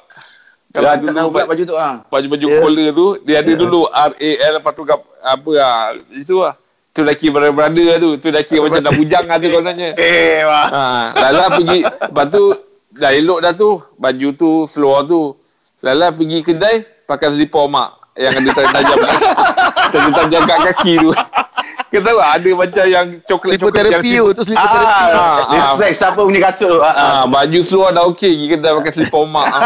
Ya, 0.75 0.79
tak 0.83 0.95
dulu 1.01 1.31
ba- 1.31 1.47
baju 1.47 1.63
tu 1.63 1.75
ah. 1.79 2.03
baju-baju 2.05 2.45
Ya. 2.45 2.57
collar 2.59 2.87
tu, 2.91 3.07
dia 3.23 3.35
ada 3.39 3.51
dulu 3.55 3.87
R-A-L 3.87 4.51
lepas 4.59 4.71
tu 4.75 4.83
kap, 4.83 4.99
apa 5.17 5.49
lah. 5.49 5.75
Itu 6.11 6.43
lah. 6.43 6.59
Tu 6.91 6.99
laki 6.99 7.27
brother-brother 7.27 7.85
lah 7.85 7.97
tu. 7.97 8.09
Tu 8.17 8.27
laki 8.29 8.55
macam 8.57 8.79
dah 8.81 8.93
bujang 8.93 9.25
lah 9.25 9.35
tu 9.37 9.47
kononnya. 9.49 9.89
Eh, 10.01 10.43
wah. 10.43 10.67
Ha, 10.67 10.83
Lala 11.13 11.43
pergi 11.51 11.83
Lepas 11.83 12.25
tu 12.29 12.43
Dah 12.89 13.11
elok 13.11 13.43
dah 13.43 13.51
tu 13.51 13.69
Baju 13.99 14.27
tu 14.31 14.63
Seluar 14.65 15.03
tu 15.03 15.35
Lala 15.85 16.09
pergi 16.09 16.41
kedai 16.41 16.75
Pakai 17.05 17.29
selipar 17.29 17.69
mak 17.69 17.89
Yang 18.11 18.33
ada 18.41 18.49
tajam 18.73 18.97
Tajam-tajam 19.87 20.41
kat 20.43 20.59
kaki 20.65 20.93
tu 20.97 21.11
Kau 21.85 22.01
tahu 22.01 22.17
Ada 22.17 22.49
macam 22.51 22.85
yang 22.85 23.07
Coklat-coklat 23.21 23.85
yang 23.85 24.01
Lipoterapi 24.01 24.11
tu. 24.17 24.25
Tu 24.33 24.43
selipar 24.43 24.67
terapi. 24.67 25.05
Ah, 25.05 25.13
Ah, 25.15 25.37
respect 25.47 25.93
siapa 25.95 26.19
punya 26.19 26.41
kasut 26.43 26.67
tu. 26.67 26.79
Ah, 26.79 26.89
ah. 26.89 27.09
ha, 27.15 27.25
Baju 27.25 27.59
seluar 27.61 27.89
dah 27.91 28.03
okey 28.09 28.31
Pergi 28.33 28.47
kedai 28.49 28.71
pakai 28.73 28.91
selipar 28.91 29.23
mak 29.25 29.45
ha. 29.47 29.59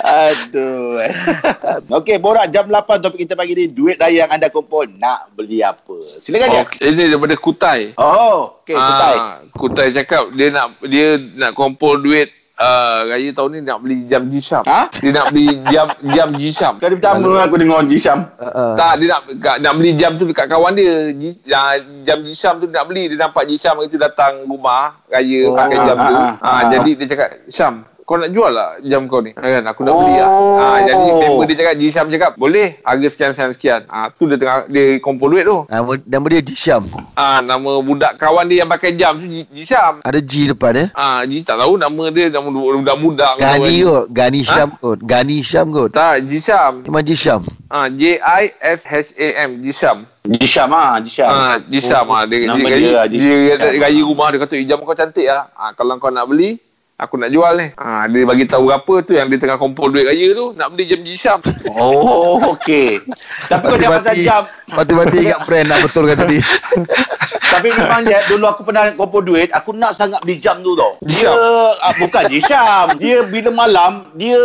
Aduh. 0.00 0.96
eh. 0.98 1.12
Okey, 1.98 2.16
borak 2.16 2.48
jam 2.48 2.64
8 2.64 2.72
topik 2.98 3.20
kita 3.20 3.34
pagi 3.34 3.52
ni 3.52 3.68
duit 3.68 3.96
raya 3.96 4.24
yang 4.24 4.30
anda 4.30 4.48
kumpul 4.48 4.88
nak 4.94 5.28
beli 5.30 5.60
apa? 5.60 6.00
Silakan 6.00 6.48
je. 6.48 6.60
okay, 6.62 6.80
Ini 6.88 7.12
daripada 7.12 7.36
Kutai 7.36 7.92
Oh, 7.94 8.62
okey, 8.62 8.72
kutai. 8.72 9.16
Ah, 9.16 9.36
Kutai 9.50 9.88
cakap 9.92 10.32
Dia 10.32 10.48
nak 10.48 10.80
Dia 10.82 11.06
nak 11.36 11.52
kumpul 11.52 12.00
duit 12.00 12.32
uh, 12.58 12.98
Raya 13.06 13.30
tahun 13.32 13.50
ni 13.54 13.60
nak 13.62 13.78
beli 13.80 14.04
jam 14.04 14.26
G-Sham 14.26 14.62
Ha? 14.66 14.90
Dia 14.92 15.10
nak 15.14 15.30
beli 15.30 15.46
jam 15.66 15.86
Jam 16.10 16.28
G-Sham 16.34 16.74
Kali 16.78 16.94
pertama 16.98 17.40
aku 17.40 17.54
dengar 17.56 17.80
Jisham. 17.86 18.28
Ah, 18.36 18.44
ah. 18.50 18.74
Tak, 18.74 18.92
dia 19.00 19.06
nak 19.14 19.22
nak, 19.38 19.56
nak 19.62 19.72
beli 19.78 19.90
jam 19.94 20.12
tu 20.14 20.24
dekat 20.26 20.46
kawan 20.46 20.74
dia. 20.74 21.10
Ji, 21.14 21.28
uh, 21.48 21.74
jam 22.02 22.18
Jisham 22.22 22.58
tu 22.58 22.66
dia 22.66 22.82
nak 22.82 22.86
beli. 22.90 23.08
Dia 23.14 23.18
nampak 23.18 23.46
Jisham 23.46 23.78
itu 23.80 23.96
datang 23.96 24.44
rumah 24.44 24.98
raya 25.06 25.40
Oh, 25.48 25.54
pakai 25.56 25.78
jam 25.82 25.96
ah, 25.96 26.06
tu. 26.06 26.14
ah, 26.14 26.32
Ha, 26.38 26.48
ah. 26.48 26.62
jadi 26.70 26.90
dia 26.94 27.06
cakap, 27.08 27.28
"Syam, 27.48 27.74
kau 28.08 28.16
nak 28.16 28.32
jual 28.32 28.48
lah 28.48 28.80
jam 28.80 29.04
kau 29.04 29.20
ni?" 29.20 29.36
Kan 29.36 29.60
aku 29.62 29.84
nak 29.84 29.94
beli 29.94 30.16
lah. 30.16 30.28
Oh. 30.32 30.56
Ha, 30.56 30.64
jadi 30.80 31.10
member 31.12 31.44
dia 31.44 31.56
cakap, 31.60 31.74
Jisham 31.76 32.06
cakap, 32.08 32.30
"Boleh, 32.34 32.80
harga 32.80 33.06
sekian 33.06 33.30
sekian 33.36 33.52
sekian." 33.52 33.80
Ha, 33.84 34.08
tu 34.16 34.24
dia 34.24 34.40
tengah 34.40 34.64
dia 34.64 34.96
kumpul 34.98 35.36
duit 35.36 35.44
tu. 35.44 35.68
Nama, 35.68 35.92
nama 36.00 36.26
dia 36.32 36.40
Disham. 36.40 36.88
Ah, 37.12 37.44
nama 37.44 37.84
budak 37.84 38.16
kawan 38.16 38.48
dia 38.48 38.64
yang 38.64 38.70
pakai 38.72 38.96
jam 38.96 39.20
tu 39.20 39.28
Ji- 39.28 39.48
Jisham. 39.52 40.00
Ada 40.00 40.24
G 40.24 40.48
depan 40.48 40.72
eh. 40.74 40.88
Ah, 40.96 41.20
Ji 41.28 41.44
tak 41.44 41.60
tahu 41.60 41.76
nama 41.76 42.08
dia 42.08 42.32
nama 42.32 42.48
budak-budak. 42.48 43.36
Gani 43.36 43.76
kot. 43.84 44.06
Gani 44.08 44.40
Ha? 44.40 44.48
Syam 44.48 44.68
kot. 44.80 44.98
Gani 45.04 45.36
Syam 45.44 45.66
kot. 45.68 45.90
Tak, 45.92 46.24
Jisham. 46.24 46.72
Memang 46.88 47.04
Disham. 47.04 47.44
Ah, 47.68 47.92
J 47.92 48.16
I 48.16 48.56
S 48.64 48.88
H 48.88 49.12
A 49.12 49.44
M, 49.44 49.60
Jisham. 49.60 50.08
Jisham 50.24 50.72
ah, 50.72 50.96
Jisham. 51.00 51.28
Ah, 51.28 51.56
Jisham 51.60 52.06
ah 52.08 52.24
dia 52.24 52.48
Nama 52.48 52.56
dia, 52.56 52.68
dia 52.68 52.78
dia, 52.80 52.92
lah, 52.96 53.04
dia, 53.04 53.18
Jisham. 53.20 53.58
dia, 53.60 53.76
gaya 53.76 54.00
rumah 54.00 54.28
dia 54.32 54.38
kata, 54.40 54.54
"Eh, 54.56 54.64
jam 54.64 54.80
kau 54.80 54.96
cantik 54.96 55.28
ah. 55.28 55.52
ah 55.52 55.70
kalau 55.72 55.96
kau 55.96 56.08
nak 56.08 56.24
beli, 56.24 56.56
aku 56.98 57.14
nak 57.16 57.30
jual 57.30 57.54
ni." 57.56 57.66
Ah 57.78 58.04
dia 58.10 58.26
bagi 58.26 58.44
tahu 58.44 58.68
berapa 58.68 58.94
tu 59.06 59.14
yang 59.14 59.30
dia 59.30 59.38
tengah 59.38 59.56
kumpul 59.56 59.88
duit 59.94 60.04
raya 60.04 60.34
tu, 60.34 60.52
nak 60.58 60.74
beli 60.74 60.84
jam 60.90 61.00
Jisham. 61.06 61.38
Oh, 61.78 62.58
okey. 62.58 63.00
Tapi 63.46 63.64
kau 63.64 63.78
jangan 63.78 64.02
pasal 64.02 64.14
jam. 64.18 64.42
Mati-mati 64.74 65.16
ingat 65.24 65.40
brand 65.46 65.66
nak 65.70 65.78
betulkan 65.86 66.16
tadi. 66.18 66.38
Tapi 67.58 67.68
memang 67.72 68.04
dia 68.04 68.20
dulu 68.28 68.44
aku 68.44 68.62
pernah 68.68 68.92
kumpul 68.92 69.24
duit, 69.24 69.48
aku 69.56 69.72
nak 69.72 69.96
sangat 69.96 70.20
beli 70.20 70.36
jam 70.36 70.60
tu 70.60 70.76
tau. 70.76 71.00
Dia 71.06 71.32
ah, 71.80 71.94
bukan 71.96 72.22
Jisham. 72.28 72.86
Dia 73.00 73.24
bila 73.24 73.50
malam 73.54 74.12
dia 74.18 74.38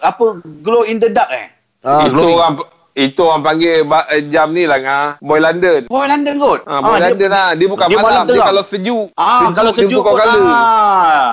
apa 0.00 0.40
glow 0.64 0.86
in 0.88 0.96
the 0.96 1.12
dark 1.12 1.28
eh. 1.28 1.52
Ah, 1.82 2.06
itu 2.06 2.14
glowing. 2.14 2.38
orang 2.38 2.54
itu 2.92 3.20
orang 3.24 3.40
panggil 3.40 3.88
eh, 4.12 4.22
jam 4.28 4.52
ni 4.52 4.68
lah 4.68 4.76
ngah, 4.76 5.06
Boy 5.18 5.40
London. 5.40 5.88
Boy 5.88 6.04
London 6.04 6.34
kot. 6.36 6.60
Ah, 6.68 6.84
Boy 6.84 7.00
dia- 7.00 7.08
London 7.08 7.30
lah. 7.32 7.48
Dia 7.56 7.66
bukan 7.68 7.86
dia 7.88 7.96
malam, 7.96 8.04
malam 8.04 8.24
dia 8.24 8.34
terang. 8.36 8.48
kalau 8.52 8.62
sejuk. 8.62 9.06
Ah, 9.16 9.48
kalau 9.50 9.72
dia 9.72 9.80
sejuk 9.80 10.02
pun 10.04 10.12
colour. 10.12 10.44
ah. 10.44 11.30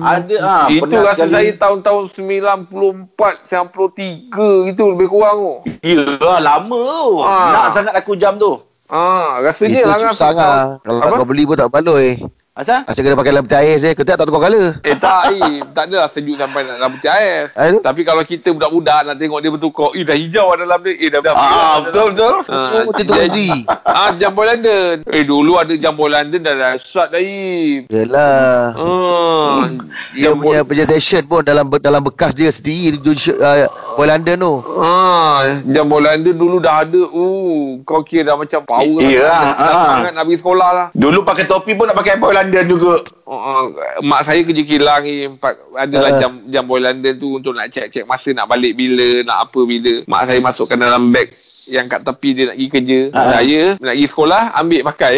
Ada 0.00 0.36
ah. 0.40 0.66
itu 0.72 0.96
rasa 0.96 1.28
sekali. 1.28 1.32
saya 1.36 1.52
tahun-tahun 1.60 2.02
94, 2.16 3.44
93 3.44 4.72
gitu 4.72 4.82
lebih 4.88 5.08
kurang 5.12 5.36
tu. 5.36 5.54
Ya, 5.84 6.00
lama 6.40 6.80
tu. 6.80 7.08
Ah. 7.20 7.48
Nak 7.52 7.66
sangat 7.76 7.94
aku 7.94 8.16
jam 8.16 8.40
tu. 8.40 8.56
Ah, 8.88 9.40
rasanya 9.40 9.84
Itu 9.84 9.88
lah 9.88 9.96
ngah. 10.00 10.12
susah 10.12 10.30
lah. 10.32 10.64
Kalau 10.80 11.00
Apa? 11.00 11.16
kau 11.20 11.28
beli 11.28 11.44
pun 11.44 11.56
tak 11.56 11.68
baloi. 11.68 12.20
Asal? 12.52 12.84
Asal 12.84 13.00
kena 13.00 13.16
pakai 13.16 13.32
dalam 13.32 13.48
peti 13.48 13.56
ais 13.56 13.80
eh. 13.80 13.96
Kau 13.96 14.04
tak 14.04 14.20
tukar 14.28 14.44
colour. 14.44 14.76
Eh 14.84 14.92
tak, 15.00 15.32
eh, 15.32 15.64
tak 15.72 15.88
adalah 15.88 16.04
sejuk 16.04 16.36
sampai 16.36 16.68
nak 16.68 16.84
dalam 16.84 16.92
peti 17.00 17.08
ais. 17.08 17.48
Aduh. 17.56 17.80
Tapi 17.80 18.04
kalau 18.04 18.20
kita 18.28 18.52
budak-budak 18.52 19.08
nak 19.08 19.16
tengok 19.16 19.40
dia 19.40 19.48
bertukar, 19.48 19.96
eh 19.96 20.04
dah 20.04 20.12
hijau 20.12 20.52
dah 20.52 20.68
dalam 20.68 20.78
dia, 20.84 20.92
eh 21.00 21.08
dah 21.08 21.20
dah. 21.24 21.32
Ah, 21.32 21.76
betul 21.80 22.12
betul. 22.12 22.36
Ah, 22.52 22.84
dia 22.92 23.04
tukar 23.08 23.24
sendiri. 23.24 23.64
Ah, 23.88 24.12
jam 24.12 24.36
boy 24.36 24.44
London. 24.44 25.00
Eh, 25.08 25.24
dulu 25.24 25.56
ada 25.56 25.72
jam 25.80 25.96
boy 25.96 26.12
London 26.12 26.44
dah 26.44 26.54
dahsyat 26.76 27.08
dah, 27.08 27.22
Im. 27.24 27.88
Yelah. 27.88 28.76
Ah, 28.76 29.72
Dia 30.12 30.36
punya 30.36 30.60
presentation 30.60 31.24
pun 31.24 31.40
dalam 31.40 31.72
dalam 31.80 32.04
bekas 32.04 32.36
dia 32.36 32.52
sendiri 32.52 33.00
uh, 33.00 33.64
Boy 33.96 34.04
London 34.04 34.36
tu. 34.36 34.54
Ah, 34.76 35.56
jam 35.64 35.88
boy 35.88 36.04
London 36.04 36.36
dulu 36.36 36.60
dah 36.60 36.84
ada. 36.84 37.00
Uh, 37.00 37.80
kau 37.84 38.04
kira 38.04 38.32
dah 38.32 38.36
macam 38.36 38.60
power 38.64 39.00
Ya, 39.00 39.24
lah. 39.24 39.40
ah, 39.40 39.52
Dah 39.56 39.72
ah. 39.72 39.88
Sangat 39.96 40.12
nak 40.12 40.24
pergi 40.28 40.36
sekolah 40.36 40.70
lah. 40.76 40.86
Dulu 40.92 41.18
pakai 41.24 41.44
topi 41.48 41.72
pun 41.72 41.88
nak 41.88 41.96
pakai 41.96 42.20
boy 42.20 42.32
London 42.44 42.64
juga. 42.66 42.94
Uh, 43.22 43.32
uh, 43.32 43.62
mak 44.00 44.22
saya 44.22 44.42
kerja 44.42 44.62
kilang 44.62 45.00
ni 45.00 45.24
empat 45.26 45.54
adalah 45.72 46.10
Ah. 46.10 46.18
jam 46.18 46.32
jam 46.46 46.62
boy 46.62 46.78
London 46.78 47.14
tu 47.14 47.38
untuk 47.38 47.52
nak 47.52 47.68
check-check 47.68 48.02
masa 48.02 48.28
nak 48.30 48.44
balik 48.44 48.74
bila 48.74 49.22
nak 49.22 49.46
apa 49.46 49.60
bila 49.62 50.02
mak 50.04 50.26
saya 50.26 50.36
masukkan 50.38 50.76
dalam 50.76 51.08
beg 51.08 51.30
yang 51.66 51.86
kat 51.86 52.02
tepi 52.02 52.28
dia 52.30 52.44
nak 52.44 52.56
pergi 52.56 52.68
kerja 52.68 52.98
Ah. 53.10 53.26
saya 53.30 53.62
nak 53.74 53.94
pergi 53.94 54.06
sekolah 54.06 54.42
ambil 54.54 54.80
pakai 54.84 55.14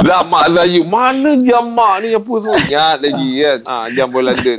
Dah 0.00 0.22
mak 0.30 0.46
saya 0.50 0.80
Mana 0.82 1.36
jam 1.38 1.68
mak 1.68 2.00
ni 2.00 2.12
Apa 2.12 2.32
semua 2.38 2.56
Ingat 2.58 2.96
lagi 3.00 3.30
kan 3.38 3.58
ha, 3.62 3.74
Jam 3.90 4.06
boy 4.06 4.22
London 4.22 4.58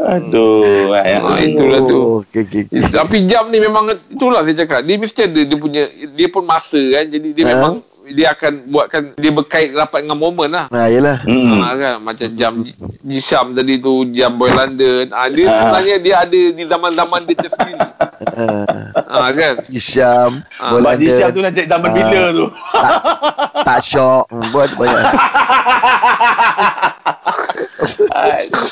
Aduh. 0.00 0.92
eh. 0.94 1.16
ha, 1.16 1.38
Itulah 1.38 1.80
tu 1.82 1.98
Oh, 1.98 2.16
okay, 2.20 2.42
okay. 2.42 2.62
Eh, 2.68 2.88
Tapi 2.88 3.24
jam 3.24 3.48
ni 3.48 3.58
memang 3.58 3.88
Itulah 3.90 4.42
saya 4.42 4.56
cakap 4.56 4.82
Dia 4.82 4.96
mesti 4.96 5.20
ada 5.22 5.40
Dia 5.40 5.56
punya 5.56 5.82
Dia 6.08 6.28
pun 6.28 6.42
masa 6.42 6.80
kan 6.80 7.04
Jadi 7.06 7.28
dia 7.32 7.44
Ha? 7.44 7.50
memang 7.50 7.74
Dia 8.10 8.32
akan 8.32 8.52
buatkan 8.66 9.02
Dia 9.14 9.30
berkait 9.30 9.70
rapat 9.70 10.02
dengan 10.02 10.16
momen 10.16 10.48
lah 10.48 10.66
Nah, 10.68 10.86
yelah. 10.86 11.20
Hmm. 11.22 11.58
Ha, 11.58 11.68
kan 11.74 11.94
macam 11.98 12.28
jam 12.32 12.52
Jisham 13.00 13.52
tadi 13.52 13.76
tu 13.76 13.92
jam 14.10 14.32
Boy 14.32 14.48
London 14.48 15.08
ha, 15.10 15.26
dia 15.26 15.44
Ah. 15.44 15.54
sebenarnya 15.58 15.96
dia 15.98 16.14
ada 16.20 16.40
di 16.50 16.62
zaman-zaman 16.62 17.20
dia 17.22 17.36
tersendiri 17.36 17.78
ha, 17.78 18.44
Ah 19.18 19.30
kan. 19.30 19.54
Isyam 19.68 20.40
Ah, 20.54 20.70
Bola 20.70 20.90
Mak 20.90 20.98
Jisyam 20.98 21.28
tu 21.30 21.40
nak 21.40 21.52
cek 21.52 21.66
zaman 21.66 21.86
Ah. 21.86 21.94
bila 21.94 22.22
tu. 22.30 22.46
tak, 22.70 22.92
tak 23.64 23.78
syok 23.80 24.24
hmm, 24.26 24.46
Buat 24.50 24.70
banyak 24.74 25.04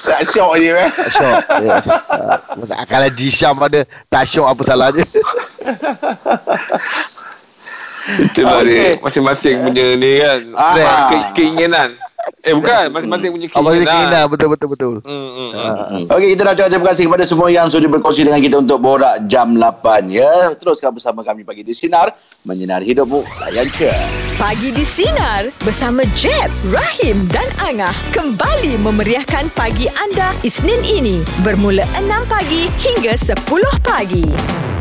tak 0.07 0.23
syok 0.27 0.53
je 0.57 0.73
eh. 0.73 0.91
Tak 0.91 1.09
syok 1.11 1.39
ya. 1.59 1.75
uh, 1.79 2.85
Kalau 2.85 3.09
Jisham 3.13 3.55
ada 3.59 3.81
Tak 4.07 4.25
syok 4.25 4.47
apa 4.47 4.63
salahnya 4.63 5.05
Itulah 8.07 8.63
Okey. 8.63 8.69
dia. 8.69 8.89
Masing-masing 9.03 9.55
punya 9.63 9.87
ni 9.99 10.13
kan. 10.19 10.41
Ah. 10.55 10.75
Ke, 11.09 11.17
keinginan. 11.35 11.89
Eh 12.43 12.55
bukan. 12.55 12.91
Masing-masing 12.91 13.31
punya 13.31 13.47
Apa 13.51 13.69
dia 13.71 13.83
keinginan. 13.83 13.99
kena 14.07 14.21
Betul 14.27 14.49
betul 14.51 14.69
betul 14.71 14.95
Hmm, 15.03 15.29
hmm, 15.31 15.51
hmm. 15.51 16.03
uh, 16.07 16.15
Okey, 16.15 16.29
kita 16.35 16.43
nak 16.43 16.55
ucapkan 16.55 16.71
terima 16.71 16.87
kasih 16.91 17.05
kepada 17.07 17.25
semua 17.25 17.49
yang 17.51 17.67
sudah 17.67 17.89
berkongsi 17.89 18.23
dengan 18.23 18.39
kita 18.39 18.57
untuk 18.59 18.79
borak 18.79 19.27
jam 19.27 19.55
8 19.55 20.07
ya. 20.11 20.55
Teruskan 20.55 20.91
bersama 20.95 21.23
kami 21.23 21.43
pagi 21.43 21.63
di 21.63 21.75
sinar 21.75 22.15
menyinari 22.43 22.87
hidupmu. 22.87 23.23
Layan 23.43 23.67
je. 23.75 23.91
Pagi 24.37 24.69
di 24.69 24.85
Sinar 24.85 25.49
bersama 25.65 26.05
Jeb, 26.13 26.53
Rahim 26.69 27.25
dan 27.33 27.49
Angah 27.57 27.95
kembali 28.13 28.77
memeriahkan 28.85 29.49
pagi 29.57 29.89
anda 29.97 30.37
Isnin 30.45 30.85
ini 30.85 31.25
bermula 31.41 31.89
6 31.97 32.05
pagi 32.29 32.69
hingga 32.77 33.17
10 33.17 33.33
pagi. 33.81 34.76